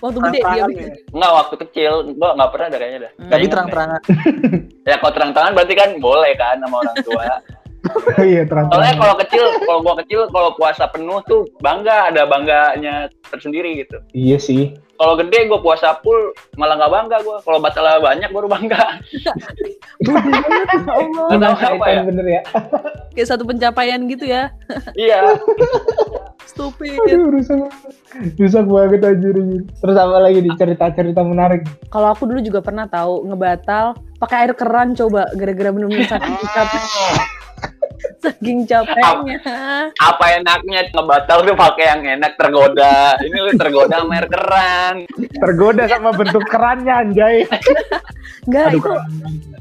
Waktu 0.00 0.18
gede 0.18 0.40
dia. 0.40 0.64
Ya. 0.64 0.64
Enggak 1.12 1.32
waktu 1.36 1.54
kecil 1.68 1.92
gue 2.16 2.28
nggak 2.36 2.50
pernah 2.50 2.66
ada 2.72 2.78
kayaknya 2.80 2.98
dah. 3.04 3.12
Hmm. 3.12 3.30
Tapi 3.30 3.40
Ingat 3.40 3.52
terang-terangan. 3.52 4.00
Ya 4.88 4.94
kalau 4.96 5.12
terang-terangan 5.12 5.52
berarti 5.52 5.74
kan 5.76 5.90
boleh 6.00 6.32
kan 6.40 6.56
sama 6.60 6.76
orang 6.80 6.96
tua. 7.04 7.24
Iya, 8.20 8.44
Soalnya 8.44 8.48
terang-terangan. 8.48 8.96
kalau 9.00 9.14
kecil, 9.24 9.44
kalau 9.64 9.80
gua 9.80 9.94
kecil, 10.04 10.20
kalau 10.28 10.50
puasa 10.56 10.84
penuh 10.92 11.20
tuh 11.24 11.48
bangga, 11.64 12.12
ada 12.12 12.28
bangganya 12.28 13.08
tersendiri 13.32 13.80
gitu. 13.80 13.96
Iya 14.12 14.36
sih. 14.36 14.76
Kalau 15.00 15.16
gede 15.16 15.48
gua 15.48 15.64
puasa 15.64 15.96
full 16.04 16.36
malah 16.60 16.76
nggak 16.76 16.92
bangga 16.92 17.16
gua. 17.24 17.36
Kalau 17.40 17.58
batal 17.62 17.88
banyak 18.04 18.28
baru 18.28 18.46
bangga. 18.48 18.82
Ya 20.00 20.16
Allah. 21.36 21.56
Tahu 21.60 21.76
apa 21.76 21.86
ya. 21.92 22.00
bener 22.08 22.26
ya. 22.40 22.42
Kayak 23.16 23.28
satu 23.28 23.44
pencapaian 23.44 24.00
gitu 24.08 24.24
ya. 24.24 24.48
Iya. 24.96 25.36
Stupid. 26.48 26.96
Aduh, 27.04 27.28
rusak. 27.32 27.68
Rusak 28.40 28.64
banget 28.64 29.00
anjir. 29.04 29.36
Terus 29.76 29.96
apa 30.00 30.16
lagi 30.24 30.40
di 30.40 30.50
cerita-cerita 30.56 31.20
menarik? 31.20 31.68
Kalau 31.92 32.08
aku 32.16 32.24
dulu 32.28 32.40
juga 32.40 32.64
pernah 32.64 32.88
tahu 32.88 33.28
ngebatal 33.28 33.92
pakai 34.16 34.48
air 34.48 34.52
keran 34.56 34.96
coba 34.96 35.28
gara-gara 35.36 35.68
bener-bener 35.72 36.08
sakit 36.08 36.32
ucap. 36.40 36.68
Saking 38.20 38.68
capeknya. 38.68 39.40
Apa 39.96 40.38
enaknya 40.38 40.86
ngebatal 40.92 41.42
tuh 41.42 41.56
pakai 41.56 41.84
yang 41.96 42.02
enak 42.20 42.36
tergoda. 42.36 43.16
Ini 43.18 43.36
lu 43.40 43.52
tergoda 43.56 44.04
sama 44.04 44.20
air 44.20 44.26
keran. 44.28 44.94
Tergoda 45.40 45.84
sama 45.88 46.10
bentuk 46.12 46.44
kerannya 46.46 46.92
anjay. 46.92 47.36
Enggak, 48.48 48.64
Aduh, 48.72 48.78
itu 48.78 48.88
keran. 48.88 49.10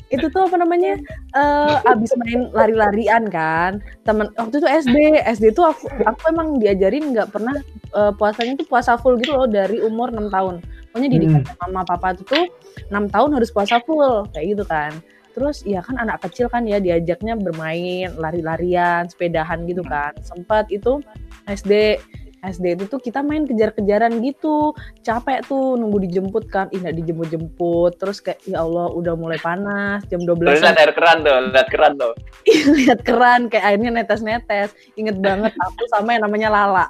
itu 0.10 0.26
tuh 0.32 0.41
apa 0.50 0.56
namanya? 0.58 0.93
eh 1.30 1.76
abis 1.88 2.12
main 2.19 2.52
lari-larian 2.52 3.24
kan. 3.32 3.80
Temen 4.04 4.28
waktu 4.36 4.60
itu 4.60 4.67
SD, 4.67 4.95
SD 5.24 5.45
tuh 5.56 5.72
aku 5.72 5.88
aku 6.04 6.22
emang 6.32 6.60
diajarin 6.60 7.15
nggak 7.15 7.32
pernah 7.32 7.56
eh, 7.95 8.12
puasanya 8.15 8.60
tuh 8.60 8.67
puasa 8.67 9.00
full 9.00 9.15
gitu 9.22 9.36
loh 9.36 9.48
dari 9.48 9.80
umur 9.80 10.12
6 10.12 10.28
tahun. 10.30 10.56
Pokoknya 10.89 11.10
didikan 11.13 11.41
sama 11.45 11.65
mama 11.69 11.82
papa 11.86 12.17
itu 12.17 12.26
tuh 12.26 12.45
6 12.89 13.13
tahun 13.13 13.30
harus 13.38 13.50
puasa 13.54 13.78
full 13.86 14.26
kayak 14.34 14.58
gitu 14.58 14.65
kan. 14.65 14.91
Terus 15.34 15.62
ya 15.63 15.80
kan 15.86 16.00
anak 16.02 16.26
kecil 16.26 16.50
kan 16.50 16.65
ya 16.65 16.82
diajaknya 16.82 17.38
bermain, 17.38 18.13
lari-larian, 18.18 19.08
sepedahan 19.08 19.63
gitu 19.70 19.86
kan. 19.86 20.13
Sempat 20.26 20.68
itu 20.74 21.00
SD 21.48 22.00
SD 22.39 22.80
itu 22.80 22.84
tuh 22.88 23.00
kita 23.04 23.20
main 23.20 23.44
kejar-kejaran 23.44 24.24
gitu. 24.24 24.72
Capek 25.04 25.44
tuh 25.48 25.76
nunggu 25.76 26.08
dijemput 26.08 26.48
kan. 26.48 26.72
Ih 26.72 26.80
dijemput-jemput. 26.80 28.00
Terus 28.00 28.24
kayak 28.24 28.39
ya 28.48 28.63
Allah 28.63 28.92
udah 28.96 29.13
mulai 29.20 29.39
panas 29.39 30.08
jam 30.08 30.24
12 30.24 30.48
Terus 30.48 30.63
lihat 30.63 30.80
air 30.80 30.94
keran 30.96 31.18
tuh, 31.24 31.38
lihat 31.52 31.68
keran 31.68 31.94
tuh. 32.00 32.13
lihat 32.80 33.00
keran 33.04 33.42
kayak 33.52 33.65
airnya 33.76 33.92
netes-netes. 33.92 34.72
Inget 34.96 35.20
banget 35.20 35.52
aku 35.60 35.84
sama 35.92 36.15
yang 36.15 36.24
namanya 36.24 36.50
Lala. 36.52 36.88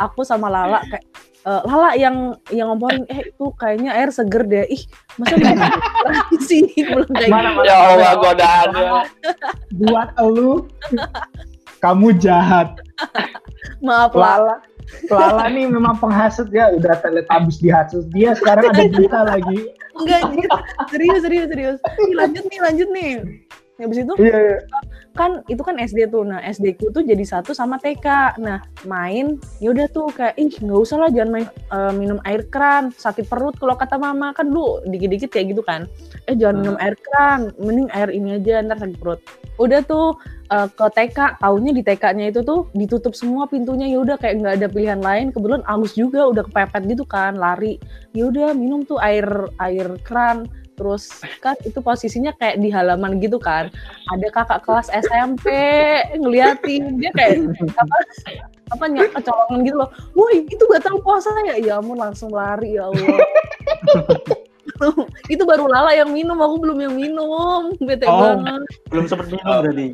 Aku 0.00 0.24
sama 0.24 0.48
Lala 0.48 0.80
kayak 0.88 1.04
eh, 1.46 1.62
Lala 1.62 1.90
yang 1.94 2.34
yang 2.50 2.66
ngomporin 2.74 3.06
eh 3.06 3.30
itu 3.30 3.46
kayaknya 3.56 3.94
air 3.94 4.10
seger 4.10 4.42
deh. 4.44 4.66
Ih 4.66 4.82
masa 5.16 5.34
keran 5.38 5.62
sih? 6.42 6.66
Belum 6.90 7.10
kayak 7.14 7.30
gitu. 7.30 7.60
Ya 7.62 7.76
Allah 7.78 8.12
godaannya. 8.18 8.90
Buat 9.86 10.08
elu 10.18 10.66
kamu 11.78 12.18
jahat. 12.18 12.74
maaf 13.84 14.16
Lala. 14.16 14.58
Lala 15.10 15.34
Lala 15.34 15.44
nih 15.50 15.66
memang 15.66 15.98
penghasut 15.98 16.46
ya, 16.54 16.70
udah 16.70 16.94
teletabis 17.02 17.58
dihasut. 17.58 18.06
Dia 18.14 18.38
sekarang 18.38 18.70
ada 18.70 18.86
kita 18.86 19.20
lagi. 19.26 19.60
enggak 19.96 20.22
serius 20.92 21.24
serius 21.24 21.48
serius. 21.50 21.78
Lanjut 22.12 22.44
nih 22.46 22.60
lanjut 22.60 22.88
nih 22.92 23.12
habis 23.76 23.98
itu 24.00 24.12
Iya, 24.16 24.36
iya. 24.36 24.58
kan 25.12 25.44
itu 25.52 25.60
kan 25.60 25.76
SD 25.76 26.08
tuh. 26.08 26.24
Nah 26.24 26.40
SD 26.40 26.80
ku 26.80 26.88
tuh 26.88 27.04
jadi 27.04 27.20
satu 27.24 27.52
sama 27.52 27.76
TK 27.76 28.36
nah 28.40 28.64
main 28.88 29.36
ya 29.60 29.72
udah 29.72 29.86
tuh 29.92 30.08
kayak 30.12 30.36
ih 30.40 30.48
nggak 30.48 30.80
usah 30.80 30.96
lah 31.00 31.10
jangan 31.12 31.30
main 31.40 31.46
eh, 31.48 31.92
minum 31.92 32.18
air 32.24 32.44
keran 32.48 32.92
sakit 32.96 33.28
perut 33.28 33.56
kalau 33.60 33.76
kata 33.76 34.00
mama. 34.00 34.32
Kan 34.32 34.48
lu 34.52 34.80
dikit-dikit 34.88 35.28
kayak 35.28 35.52
gitu 35.52 35.62
kan. 35.64 35.84
Eh 36.24 36.36
jangan 36.36 36.64
minum 36.64 36.76
air 36.80 36.96
keran 36.96 37.52
mending 37.60 37.88
air 37.92 38.08
ini 38.08 38.40
aja 38.40 38.64
ntar 38.64 38.80
sakit 38.80 38.96
perut. 38.96 39.20
Udah 39.60 39.80
tuh 39.84 40.16
eh, 40.52 40.68
ke 40.72 40.86
TK 40.96 41.40
taunya 41.40 41.72
di 41.76 41.82
TK-nya 41.84 42.32
itu 42.32 42.40
tuh 42.40 42.68
ditutup 42.72 43.12
semua 43.12 43.44
pintunya. 43.44 43.88
Ya 43.92 44.00
udah 44.00 44.16
kayak 44.16 44.40
nggak 44.40 44.54
ada 44.60 44.66
pilihan 44.72 45.00
lain. 45.04 45.32
Kebetulan 45.36 45.64
Agus 45.68 45.92
juga 45.92 46.24
udah 46.28 46.44
kepepet 46.48 46.82
gitu 46.96 47.04
kan 47.04 47.36
lari. 47.36 47.76
Ya 48.16 48.28
udah 48.28 48.56
minum 48.56 48.88
tuh 48.88 48.96
air 49.00 49.24
air 49.60 50.00
keran 50.04 50.48
terus 50.76 51.08
kan 51.40 51.56
itu 51.64 51.80
posisinya 51.80 52.36
kayak 52.36 52.60
di 52.60 52.68
halaman 52.70 53.18
gitu 53.18 53.40
kan. 53.40 53.72
Ada 54.12 54.28
kakak 54.30 54.60
kelas 54.62 54.88
SMP 54.92 55.48
ngeliatin. 56.14 57.00
Dia 57.00 57.10
kayak 57.16 57.56
apa 57.80 57.96
apa 58.76 58.84
nyak 58.86 59.10
kecolongan 59.16 59.60
gitu 59.64 59.76
loh. 59.80 59.90
Woi 60.14 60.46
itu 60.46 60.64
batal 60.68 61.00
puasa 61.00 61.32
ya 61.48 61.56
ya 61.58 61.82
ampun 61.82 61.98
langsung 61.98 62.30
lari 62.30 62.76
ya 62.76 62.92
Allah 62.92 63.18
itu 65.32 65.42
baru 65.42 65.64
Lala 65.66 65.92
yang 65.92 66.08
minum 66.08 66.36
aku 66.36 66.56
belum 66.58 66.78
yang 66.80 66.94
minum 66.94 67.72
bete 67.78 68.04
Oh. 68.04 68.20
banget 68.36 68.62
Belum 68.86 69.04
sempat 69.06 69.26
minum 69.26 69.44
berarti. 69.60 69.88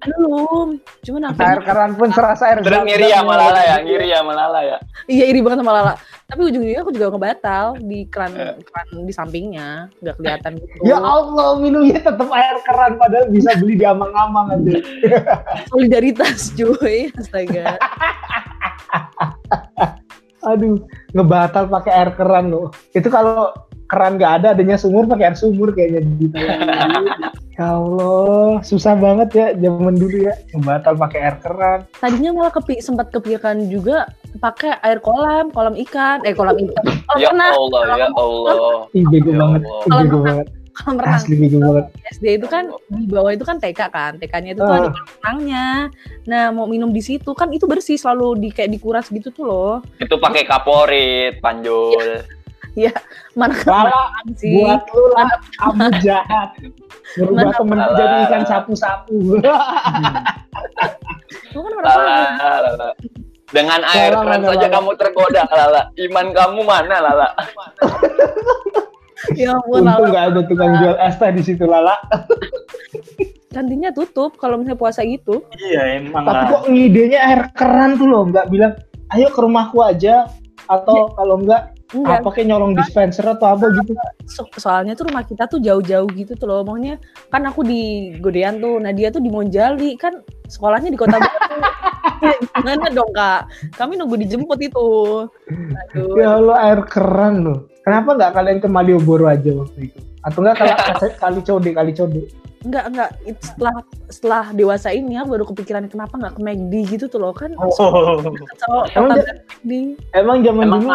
belum 0.00 0.66
cuman 1.02 1.20
Air 1.22 1.32
akhirnya 1.32 1.62
keran 1.62 1.90
pun 1.94 2.08
serasa 2.10 2.42
air 2.46 2.58
Terus 2.58 2.72
zam-zam 2.72 2.86
ngiri 2.86 3.06
sama 3.10 3.32
ya. 3.32 3.38
Lala 3.38 3.60
ya, 3.62 3.76
ngiri 3.80 4.06
sama 4.08 4.32
Lala 4.32 4.60
ya. 4.62 4.78
iya 5.06 5.24
iri 5.26 5.40
banget 5.40 5.58
sama 5.60 5.72
Lala 5.72 5.94
tapi 6.24 6.40
ujung-ujungnya 6.42 6.80
aku 6.80 6.92
juga 6.94 7.06
ngebatal 7.10 7.64
di 7.80 8.06
keran 8.06 8.30
keran 8.56 8.86
di 9.00 9.10
sampingnya 9.10 9.68
nggak 9.98 10.14
kelihatan 10.14 10.52
gitu 10.56 10.74
Ya 10.80 10.96
Allah, 10.96 11.58
minumnya 11.58 11.98
tetap 11.98 12.30
air 12.30 12.56
keran 12.62 12.94
padahal 12.96 13.26
bisa 13.28 13.50
beli 13.56 13.74
di 13.74 13.82
amang-amang 13.82 14.54
aja. 14.54 14.78
solidaritas 15.70 16.54
cuy 16.54 17.10
astaga 17.12 17.74
Aduh, 20.42 20.80
ngebatal 21.12 21.68
pakai 21.68 21.92
air 21.92 22.10
keran 22.14 22.48
loh. 22.48 22.72
Itu 22.90 23.12
kalau 23.12 23.52
keran 23.90 24.14
nggak 24.14 24.32
ada, 24.38 24.48
adanya 24.54 24.76
sumur 24.76 25.04
pakai 25.04 25.24
air 25.26 25.36
sumur 25.36 25.68
kayaknya 25.70 26.00
di 26.06 26.26
Ya 27.52 27.76
Allah, 27.76 28.62
susah 28.62 28.94
banget 28.94 29.28
ya 29.30 29.46
zaman 29.52 29.92
dulu 29.92 30.16
ya. 30.22 30.32
Ngebatal 30.50 30.94
pakai 30.96 31.18
air 31.20 31.36
keran. 31.38 31.78
tadinya 31.94 32.30
malah 32.32 32.48
kepi 32.50 32.78
sempat 32.78 33.10
kepikiran 33.10 33.66
juga 33.66 34.08
pakai 34.38 34.80
air 34.80 34.96
kolam 34.98 35.50
kolam 35.50 35.76
ikan 35.76 36.22
eh 36.22 36.32
kolam 36.32 36.56
ikan 36.56 36.84
kolam 37.04 37.18
Ya 37.18 37.28
renang 37.28 37.52
Allah, 37.52 37.80
ya 37.90 38.08
Allah. 38.08 38.74
Ih, 38.92 39.04
bego 39.04 39.28
Ya 39.28 39.38
banget. 39.38 39.62
Bego 39.84 40.18
banget. 40.22 40.46
kolam 40.72 40.96
renang 40.96 41.18
Asli 41.18 41.34
bego 41.36 41.58
banget. 41.60 41.84
SD 42.08 42.24
itu 42.32 42.46
kan 42.46 42.64
di 42.88 43.04
bawah 43.04 43.30
itu 43.30 43.44
kan 43.44 43.56
TK 43.58 43.80
kan 43.88 44.12
TK-nya 44.16 44.50
itu 44.54 44.62
tuh 44.62 44.64
Ah. 44.66 44.78
ada 44.78 44.88
kolam 44.88 45.04
renangnya 45.12 45.66
nah 46.24 46.44
mau 46.48 46.64
minum 46.64 46.88
di 46.88 47.02
situ 47.02 47.30
kan 47.34 47.50
itu 47.50 47.66
bersih 47.66 47.94
selalu 47.94 48.38
di 48.38 48.48
kayak 48.48 48.72
dikuras 48.72 49.04
gitu 49.06 49.28
tuh 49.30 49.44
loh 49.44 49.74
Itu 49.98 50.16
pakai 50.16 50.46
kaporit, 50.46 51.42
panjul. 51.44 52.24
Mana 53.34 53.54
Lala, 53.62 53.90
kemarin 53.90 54.28
sih 54.38 54.50
buat 54.56 54.82
lu 54.90 55.04
lah, 55.14 55.30
kamu 55.60 55.86
jahat. 56.02 56.50
Berubah 57.18 57.52
temen 57.54 57.78
Lala. 57.78 57.96
jadi 57.98 58.16
ikan 58.28 58.42
sapu-sapu. 58.46 59.18
itu 61.50 61.58
kan 61.58 61.72
orang 61.78 61.84
Lala, 61.84 62.56
Lala. 62.70 62.88
Dengan 63.50 63.80
air 63.82 64.14
Lala, 64.14 64.22
keran 64.22 64.42
saja 64.46 64.66
kamu 64.70 64.90
tergoda, 64.94 65.42
Lala. 65.50 65.82
Iman 65.98 66.26
kamu 66.30 66.60
mana, 66.62 66.96
Lala? 67.02 67.28
ya 69.36 69.52
ampun 69.52 69.84
Untung 69.84 69.90
Lala. 70.00 70.08
nggak 70.08 70.24
ada 70.32 70.40
tukang 70.48 70.72
jual 70.80 70.96
es 70.96 71.14
teh 71.18 71.30
di 71.30 71.42
situ 71.44 71.64
Lala. 71.68 71.96
kantinnya 73.50 73.90
tutup 73.90 74.38
kalau 74.38 74.62
misalnya 74.62 74.78
puasa 74.78 75.02
gitu 75.02 75.42
Iya 75.58 75.98
emang 75.98 76.22
Tapi 76.22 76.38
lah. 76.38 76.50
kok 76.54 76.62
ngidenya 76.70 77.18
air 77.18 77.40
keran 77.50 77.98
tuh 77.98 78.06
loh, 78.06 78.22
nggak 78.30 78.46
bilang 78.46 78.78
ayo 79.10 79.26
ke 79.26 79.40
rumahku 79.42 79.82
aja 79.82 80.30
atau 80.70 81.10
kalau 81.18 81.34
enggak 81.42 81.74
enggak. 81.92 82.18
Apa 82.20 82.28
kayak 82.30 82.46
nyolong 82.46 82.72
dispenser 82.72 83.24
atau 83.24 83.46
apa 83.50 83.64
gitu. 83.76 83.92
so- 84.24 84.46
soalnya 84.54 84.92
tuh 84.92 85.06
rumah 85.06 85.22
kita 85.22 85.44
tuh 85.44 85.58
jauh-jauh 85.58 86.08
gitu 86.10 86.32
tuh 86.32 86.46
loh. 86.46 86.62
Maunya 86.62 86.96
kan 87.28 87.42
aku 87.42 87.62
di 87.62 87.80
Godean 88.16 88.58
tuh. 88.58 88.78
Nah 88.78 88.90
dia 88.90 89.08
tuh 89.08 89.18
di 89.18 89.28
Monjali. 89.28 89.94
Kan 89.94 90.18
sekolahnya 90.46 90.88
di 90.88 90.96
kota 90.96 91.16
Batu 91.16 91.38
ya, 92.24 92.34
gimana 92.54 92.86
dong 92.90 93.10
kak? 93.10 93.40
Kami 93.74 93.94
nunggu 93.94 94.16
dijemput 94.18 94.58
itu. 94.58 94.88
Aduh. 95.90 96.14
Ya 96.14 96.36
Allah 96.36 96.56
air 96.64 96.80
keran 96.84 97.42
loh. 97.42 97.58
Kenapa 97.80 98.12
nggak 98.12 98.32
kalian 98.32 98.58
ke 98.58 98.68
Malioboro 98.68 99.26
aja 99.26 99.50
waktu 99.50 99.88
itu? 99.88 99.98
Atau 100.20 100.44
enggak 100.44 100.56
kalau 100.56 100.74
kali 101.22 101.40
code 101.40 101.70
kali 101.70 101.92
code? 101.92 102.20
enggak 102.60 102.84
enggak 102.86 103.10
It- 103.24 103.40
setelah 103.40 103.72
setelah 104.12 104.44
dewasa 104.52 104.92
ini 104.92 105.16
aku 105.16 105.32
baru 105.32 105.44
kepikiran 105.48 105.88
kenapa 105.88 106.12
nggak 106.12 106.34
ke 106.36 106.40
McD 106.40 106.74
gitu 106.90 107.04
tuh 107.08 107.16
loh. 107.18 107.32
Kan 107.32 107.56
Oh. 107.56 107.72
so, 107.72 107.88
Emang 108.92 109.16
Emang 110.12 110.38
zaman 110.44 110.64
Emang 110.68 110.82
dulu 110.84 110.92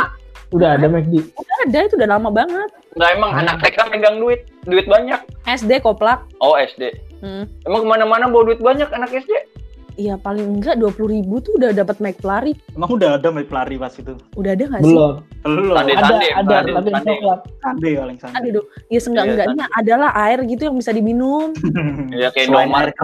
udah 0.51 0.77
ada 0.77 0.85
McD. 0.85 1.13
udah 1.33 1.57
ada 1.65 1.79
itu 1.81 1.95
udah 1.95 2.09
lama 2.11 2.29
banget 2.29 2.69
nggak 2.95 3.09
emang 3.11 3.31
anak 3.35 3.55
TK 3.59 3.77
megang 3.89 4.17
duit, 4.17 4.47
duit 4.63 4.85
banyak. 4.85 5.19
SD 5.43 5.79
koplak 5.79 6.23
Oh 6.39 6.55
SD. 6.55 6.95
hmm. 7.19 7.43
Emang 7.63 7.81
ke 7.81 7.87
mana-mana 7.87 8.25
bawa 8.25 8.47
duit 8.47 8.59
banyak 8.59 8.87
anak 8.89 9.11
SD? 9.11 9.31
Iya 9.95 10.15
paling 10.15 10.59
enggak 10.59 10.75
dua 10.75 10.91
puluh 10.91 11.15
ribu 11.15 11.39
tuh 11.39 11.55
udah 11.55 11.71
dapat 11.71 12.03
McFlurry 12.03 12.51
Emang 12.71 12.91
udah 12.91 13.15
ada 13.15 13.31
pelari 13.47 13.75
pas 13.75 13.95
itu? 13.95 14.11
udah 14.35 14.51
ada 14.51 14.63
nggak 14.67 14.81
sih? 14.81 14.91
Belum. 14.91 15.13
Belum. 15.41 15.71
Tadi. 15.71 15.91
Ada, 15.91 16.03
Tandem, 16.03 16.19
ada, 16.19 16.35
tandem, 16.35 16.73
tapi 16.75 16.87
yang 16.87 16.95
tandem. 16.95 17.15
coklat. 17.15 17.39
Tande 17.63 17.89
paling 17.95 18.17
sana. 18.19 18.33
Ada 18.35 18.47
dong. 18.51 18.67
Ya 18.85 18.99
seenggak 18.99 19.23
Iya, 19.23 19.31
enggaknya 19.31 19.65
adalah 19.71 20.09
air 20.21 20.39
gitu 20.43 20.61
yang 20.67 20.75
bisa 20.75 20.91
diminum. 20.91 21.49
Iya 22.15 22.27
kayak 22.29 22.47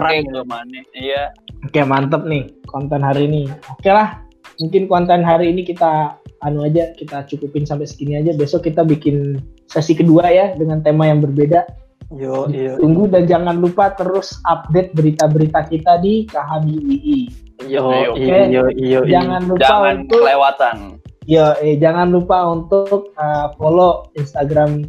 kayak 0.04 0.12
ya. 0.12 0.20
Indomaret. 0.20 0.86
Iya. 0.92 1.22
Oke 1.62 1.80
mantep 1.82 2.22
nih 2.24 2.42
konten 2.64 3.00
hari 3.00 3.22
ini. 3.24 3.42
Oke 3.72 3.88
lah, 3.88 4.08
mungkin 4.56 4.82
konten 4.84 5.20
hari 5.20 5.48
ini 5.48 5.64
kita 5.64 6.20
anu 6.42 6.66
aja 6.66 6.90
kita 6.98 7.24
cukupin 7.30 7.62
sampai 7.64 7.86
segini 7.86 8.18
aja. 8.18 8.34
Besok 8.34 8.66
kita 8.66 8.82
bikin 8.82 9.38
sesi 9.70 9.94
kedua 9.94 10.28
ya 10.28 10.52
dengan 10.58 10.82
tema 10.82 11.06
yang 11.08 11.22
berbeda. 11.22 11.64
Yo, 12.12 12.44
iya. 12.52 12.76
Tunggu 12.76 13.08
dan 13.08 13.24
jangan 13.24 13.56
lupa 13.56 13.96
terus 13.96 14.36
update 14.44 14.92
berita-berita 14.92 15.64
kita 15.64 15.96
di 16.04 16.28
Kahami 16.28 16.76
UI. 16.76 17.20
Yo, 17.64 17.88
Ayo. 17.88 18.12
iya, 18.20 18.44
iya, 18.50 18.62
iya. 18.76 19.00
Jangan 19.08 19.48
lupa 19.48 19.62
Jangan 19.64 19.94
untuk 20.04 20.20
kelewatan. 20.20 20.76
ya 21.22 21.54
eh, 21.62 21.78
jangan 21.78 22.10
lupa 22.10 22.50
untuk 22.50 23.14
uh, 23.14 23.54
follow 23.54 24.10
Instagram 24.18 24.82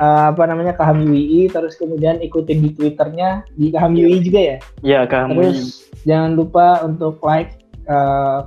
uh, 0.00 0.30
apa 0.32 0.46
namanya 0.48 0.72
Kahami 0.72 1.04
UI 1.10 1.50
terus 1.52 1.76
kemudian 1.76 2.22
ikutin 2.22 2.64
di 2.64 2.70
Twitternya 2.72 3.44
di 3.58 3.68
Kahami 3.68 4.08
UI 4.08 4.24
juga 4.24 4.40
ya. 4.40 4.56
Iya, 4.80 5.00
kamu. 5.04 5.36
Terus 5.36 5.60
jangan 6.08 6.32
lupa 6.32 6.80
untuk 6.86 7.20
like 7.20 7.59
uh, 7.90 8.46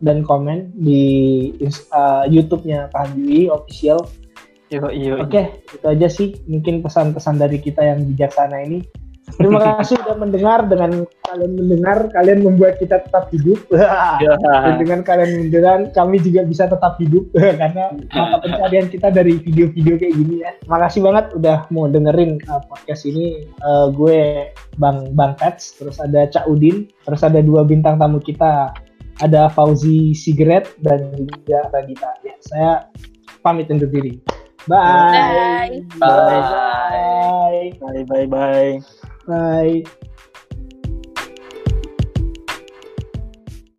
dan 0.00 0.22
komen 0.22 0.70
di 0.78 1.02
uh, 1.90 2.24
YouTube-nya 2.30 2.94
Kahami 2.94 3.18
UI 3.26 3.42
official. 3.50 4.06
Oke, 4.74 5.62
itu 5.70 5.86
aja 5.86 6.08
sih 6.10 6.34
mungkin 6.50 6.82
pesan-pesan 6.82 7.38
dari 7.38 7.62
kita 7.62 7.82
yang 7.82 8.02
bijaksana 8.10 8.58
ini. 8.66 8.82
Terima 9.24 9.56
kasih 9.80 9.96
sudah 10.04 10.16
mendengar 10.20 10.68
dengan 10.68 11.08
kalian 11.24 11.52
mendengar 11.56 11.98
kalian 12.12 12.44
membuat 12.44 12.76
kita 12.76 13.00
tetap 13.02 13.32
hidup. 13.32 13.58
Ya. 14.22 14.36
Dan 14.38 14.78
dengan 14.78 15.00
kalian 15.02 15.30
mendengar 15.46 15.90
kami 15.90 16.22
juga 16.22 16.46
bisa 16.46 16.70
tetap 16.70 16.96
hidup 17.02 17.26
karena 17.60 17.92
mata 18.14 18.36
pencarian 18.40 18.86
kita 18.86 19.10
dari 19.10 19.40
video-video 19.42 19.98
kayak 19.98 20.14
gini 20.14 20.34
ya. 20.44 20.52
Makasih 20.70 21.02
banget 21.02 21.34
udah 21.34 21.66
mau 21.74 21.90
dengerin 21.90 22.38
uh, 22.46 22.62
podcast 22.68 23.08
ini. 23.08 23.48
Uh, 23.64 23.90
gue 23.90 24.50
Bang 24.78 25.12
Bang 25.18 25.34
Pets, 25.34 25.78
terus 25.80 25.98
ada 25.98 26.30
Cak 26.30 26.46
Udin, 26.46 26.86
terus 27.02 27.22
ada 27.26 27.42
dua 27.42 27.66
bintang 27.66 27.98
tamu 27.98 28.22
kita. 28.22 28.70
Ada 29.22 29.46
Fauzi 29.52 30.10
Sigret 30.16 30.74
dan 30.82 31.14
juga 31.14 31.70
Radita. 31.70 32.10
Ya, 32.26 32.34
saya 32.42 32.70
pamit 33.44 33.70
undur 33.70 33.90
diri. 33.90 34.18
Bye. 34.64 35.84
Bye. 36.00 36.00
Bye. 36.00 36.08
Bye. 36.08 36.42
Bye. 36.50 37.68
Bye 37.78 38.04
bye 38.08 38.26
bye. 38.26 38.72
Bye. 39.28 40.10